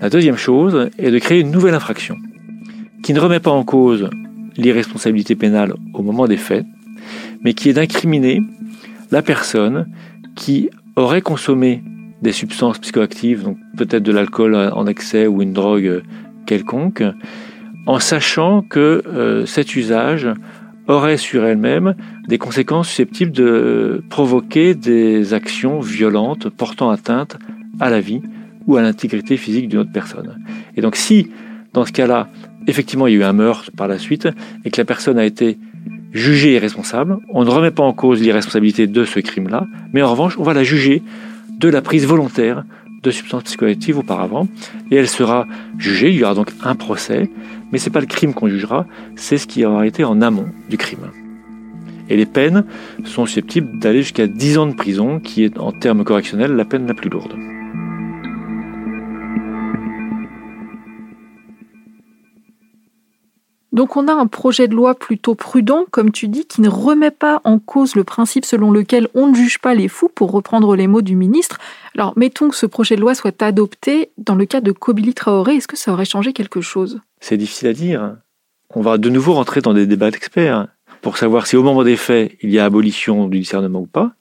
La 0.00 0.10
deuxième 0.10 0.36
chose 0.36 0.90
est 0.98 1.12
de 1.12 1.18
créer 1.20 1.38
une 1.38 1.52
nouvelle 1.52 1.74
infraction 1.74 2.16
qui 3.04 3.12
ne 3.12 3.20
remet 3.20 3.38
pas 3.38 3.52
en 3.52 3.62
cause 3.62 4.10
l'irresponsabilité 4.56 5.34
pénale 5.34 5.74
au 5.94 6.02
moment 6.02 6.26
des 6.26 6.36
faits, 6.36 6.64
mais 7.42 7.54
qui 7.54 7.68
est 7.68 7.74
d'incriminer 7.74 8.42
la 9.10 9.22
personne 9.22 9.88
qui 10.34 10.70
aurait 10.96 11.22
consommé 11.22 11.82
des 12.22 12.32
substances 12.32 12.78
psychoactives, 12.78 13.42
donc 13.42 13.58
peut-être 13.76 14.02
de 14.02 14.12
l'alcool 14.12 14.54
en 14.54 14.86
excès 14.86 15.26
ou 15.26 15.42
une 15.42 15.52
drogue 15.52 16.02
quelconque, 16.46 17.02
en 17.86 17.98
sachant 17.98 18.62
que 18.62 19.02
euh, 19.06 19.46
cet 19.46 19.76
usage 19.76 20.28
aurait 20.88 21.16
sur 21.16 21.44
elle-même 21.44 21.94
des 22.28 22.38
conséquences 22.38 22.88
susceptibles 22.88 23.32
de 23.32 24.02
provoquer 24.08 24.74
des 24.74 25.34
actions 25.34 25.80
violentes 25.80 26.48
portant 26.48 26.90
atteinte 26.90 27.36
à 27.80 27.90
la 27.90 28.00
vie 28.00 28.22
ou 28.66 28.76
à 28.76 28.82
l'intégrité 28.82 29.36
physique 29.36 29.68
d'une 29.68 29.80
autre 29.80 29.92
personne. 29.92 30.38
Et 30.76 30.80
donc 30.80 30.96
si, 30.96 31.30
dans 31.72 31.84
ce 31.84 31.92
cas-là, 31.92 32.28
effectivement 32.66 33.06
il 33.06 33.14
y 33.14 33.16
a 33.16 33.20
eu 33.20 33.24
un 33.24 33.32
meurtre 33.32 33.70
par 33.76 33.88
la 33.88 33.98
suite 33.98 34.28
et 34.64 34.70
que 34.70 34.80
la 34.80 34.84
personne 34.84 35.18
a 35.18 35.24
été 35.24 35.58
jugée 36.12 36.54
irresponsable, 36.54 37.18
on 37.28 37.44
ne 37.44 37.50
remet 37.50 37.70
pas 37.70 37.82
en 37.82 37.92
cause 37.92 38.20
l'irresponsabilité 38.20 38.86
de 38.86 39.04
ce 39.04 39.20
crime-là, 39.20 39.66
mais 39.92 40.02
en 40.02 40.10
revanche 40.10 40.38
on 40.38 40.42
va 40.42 40.54
la 40.54 40.64
juger 40.64 41.02
de 41.58 41.68
la 41.68 41.82
prise 41.82 42.06
volontaire 42.06 42.64
de 43.02 43.10
substances 43.10 43.44
psychoactives 43.44 43.98
auparavant, 43.98 44.48
et 44.90 44.96
elle 44.96 45.08
sera 45.08 45.46
jugée, 45.78 46.10
il 46.10 46.16
y 46.16 46.24
aura 46.24 46.34
donc 46.34 46.50
un 46.64 46.74
procès, 46.74 47.30
mais 47.70 47.78
ce 47.78 47.88
n'est 47.88 47.92
pas 47.92 48.00
le 48.00 48.06
crime 48.06 48.34
qu'on 48.34 48.48
jugera, 48.48 48.86
c'est 49.14 49.38
ce 49.38 49.46
qui 49.46 49.64
aura 49.64 49.86
été 49.86 50.02
en 50.04 50.20
amont 50.22 50.48
du 50.68 50.76
crime. 50.76 51.10
Et 52.08 52.16
les 52.16 52.26
peines 52.26 52.64
sont 53.04 53.26
susceptibles 53.26 53.78
d'aller 53.78 54.02
jusqu'à 54.02 54.26
10 54.26 54.58
ans 54.58 54.66
de 54.66 54.74
prison, 54.74 55.20
qui 55.20 55.44
est 55.44 55.58
en 55.58 55.72
termes 55.72 56.04
correctionnels 56.04 56.52
la 56.52 56.64
peine 56.64 56.86
la 56.86 56.94
plus 56.94 57.10
lourde. 57.10 57.34
Donc 63.76 63.98
on 63.98 64.08
a 64.08 64.12
un 64.14 64.26
projet 64.26 64.68
de 64.68 64.74
loi 64.74 64.94
plutôt 64.94 65.34
prudent, 65.34 65.84
comme 65.90 66.10
tu 66.10 66.28
dis, 66.28 66.46
qui 66.46 66.62
ne 66.62 66.68
remet 66.70 67.10
pas 67.10 67.42
en 67.44 67.58
cause 67.58 67.94
le 67.94 68.04
principe 68.04 68.46
selon 68.46 68.70
lequel 68.70 69.06
on 69.12 69.26
ne 69.26 69.34
juge 69.34 69.58
pas 69.58 69.74
les 69.74 69.88
fous, 69.88 70.08
pour 70.08 70.32
reprendre 70.32 70.74
les 70.76 70.86
mots 70.86 71.02
du 71.02 71.14
ministre. 71.14 71.58
Alors 71.94 72.14
mettons 72.16 72.48
que 72.48 72.56
ce 72.56 72.64
projet 72.64 72.96
de 72.96 73.02
loi 73.02 73.14
soit 73.14 73.42
adopté 73.42 74.08
dans 74.16 74.34
le 74.34 74.46
cas 74.46 74.62
de 74.62 74.72
Kobili 74.72 75.12
Traoré, 75.12 75.56
est-ce 75.56 75.68
que 75.68 75.76
ça 75.76 75.92
aurait 75.92 76.06
changé 76.06 76.32
quelque 76.32 76.62
chose? 76.62 77.00
C'est 77.20 77.36
difficile 77.36 77.68
à 77.68 77.74
dire. 77.74 78.16
On 78.74 78.80
va 78.80 78.96
de 78.96 79.10
nouveau 79.10 79.34
rentrer 79.34 79.60
dans 79.60 79.74
des 79.74 79.86
débats 79.86 80.10
d'experts 80.10 80.68
pour 81.02 81.18
savoir 81.18 81.46
si 81.46 81.56
au 81.56 81.62
moment 81.62 81.84
des 81.84 81.96
faits, 81.96 82.32
il 82.40 82.50
y 82.50 82.58
a 82.58 82.64
abolition 82.64 83.28
du 83.28 83.40
discernement 83.40 83.80
ou 83.80 83.86
pas. 83.86 84.12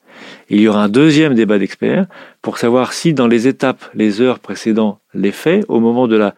il 0.50 0.60
y 0.60 0.68
aura 0.68 0.84
un 0.84 0.90
deuxième 0.90 1.34
débat 1.34 1.60
d'experts 1.60 2.08
pour 2.42 2.58
savoir 2.58 2.92
si 2.92 3.14
dans 3.14 3.28
les 3.28 3.48
étapes, 3.48 3.86
les 3.94 4.20
heures 4.20 4.40
précédant 4.40 5.00
les 5.14 5.32
faits, 5.32 5.64
au 5.70 5.80
moment 5.80 6.10
de 6.10 6.18
la 6.18 6.36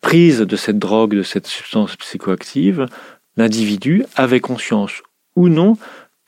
prise 0.00 0.40
de 0.40 0.56
cette 0.56 0.78
drogue, 0.78 1.14
de 1.14 1.22
cette 1.22 1.46
substance 1.46 1.96
psychoactive, 1.96 2.86
l'individu 3.36 4.04
avait 4.16 4.40
conscience 4.40 5.02
ou 5.36 5.48
non 5.48 5.76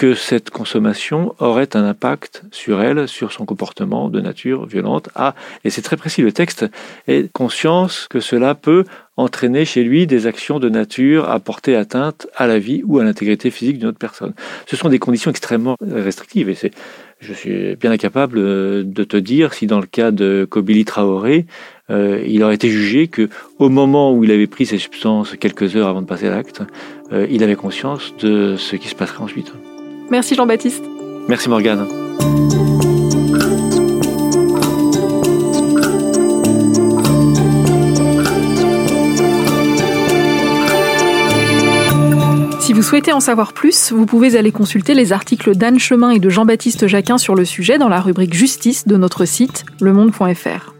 que 0.01 0.15
cette 0.15 0.49
consommation 0.49 1.35
aurait 1.41 1.77
un 1.77 1.85
impact 1.85 2.45
sur 2.53 2.81
elle, 2.81 3.07
sur 3.07 3.33
son 3.33 3.45
comportement 3.45 4.09
de 4.09 4.19
nature 4.19 4.65
violente. 4.65 5.11
Ah, 5.15 5.35
et 5.63 5.69
c'est 5.69 5.83
très 5.83 5.99
précis, 5.99 6.23
le 6.23 6.33
texte 6.33 6.65
est 7.07 7.31
conscience 7.35 8.09
que 8.09 8.19
cela 8.19 8.55
peut 8.55 8.85
entraîner 9.19 9.67
chez 9.67 9.85
lui 9.85 10.07
des 10.07 10.27
actions 10.27 10.59
de 10.59 10.71
nature 10.71 11.29
à 11.29 11.39
porter 11.39 11.77
atteinte 11.77 12.29
à 12.35 12.47
la 12.47 12.59
vie 12.59 12.83
ou 12.87 12.99
à 12.99 13.05
l'intégrité 13.05 13.51
physique 13.51 13.79
d'une 13.79 13.89
autre 13.89 13.99
personne. 13.99 14.33
Ce 14.65 14.75
sont 14.75 14.89
des 14.89 14.99
conditions 14.99 15.31
extrêmement 15.31 15.77
restrictives 15.83 16.49
et 16.49 16.55
c'est, 16.55 16.71
je 17.21 17.35
suis 17.35 17.77
bien 17.77 17.91
incapable 17.91 18.39
de 18.91 19.05
te 19.05 19.19
dire 19.19 19.53
si 19.53 19.67
dans 19.67 19.81
le 19.81 19.87
cas 19.87 20.13
de 20.13 20.47
Kobili 20.49 20.87
Traoré, 20.87 21.45
euh, 21.91 22.23
il 22.27 22.43
aurait 22.43 22.55
été 22.55 22.69
jugé 22.69 23.09
que 23.09 23.29
au 23.59 23.69
moment 23.69 24.13
où 24.13 24.25
il 24.25 24.31
avait 24.31 24.47
pris 24.47 24.67
ces 24.67 24.79
substances 24.79 25.35
quelques 25.39 25.77
heures 25.77 25.89
avant 25.89 26.03
de 26.03 26.07
passer 26.07 26.29
à 26.29 26.31
l'acte, 26.31 26.63
euh, 27.13 27.27
il 27.31 27.43
avait 27.43 27.57
conscience 27.57 28.15
de 28.21 28.57
ce 28.57 28.77
qui 28.77 28.89
se 28.89 28.95
passerait 28.95 29.23
ensuite. 29.23 29.53
Merci 30.11 30.35
Jean-Baptiste. 30.35 30.85
Merci 31.29 31.49
Morgane. 31.49 31.87
Si 42.61 42.73
vous 42.73 42.83
souhaitez 42.83 43.13
en 43.13 43.19
savoir 43.19 43.53
plus, 43.53 43.91
vous 43.91 44.07
pouvez 44.07 44.37
aller 44.37 44.53
consulter 44.53 44.95
les 44.95 45.13
articles 45.13 45.57
d'Anne 45.57 45.81
Chemin 45.81 46.11
et 46.11 46.21
de 46.21 46.31
Jean-Baptiste 46.31 46.87
Jacquin 46.87 47.19
sur 47.19 47.35
le 47.35 47.45
sujet 47.45 47.79
dans 47.79 47.89
la 47.89 48.01
rubrique 48.01 48.33
Justice 48.33 48.87
de 48.87 48.97
notre 48.97 49.25
site 49.25 49.65
lemonde.fr. 49.81 50.80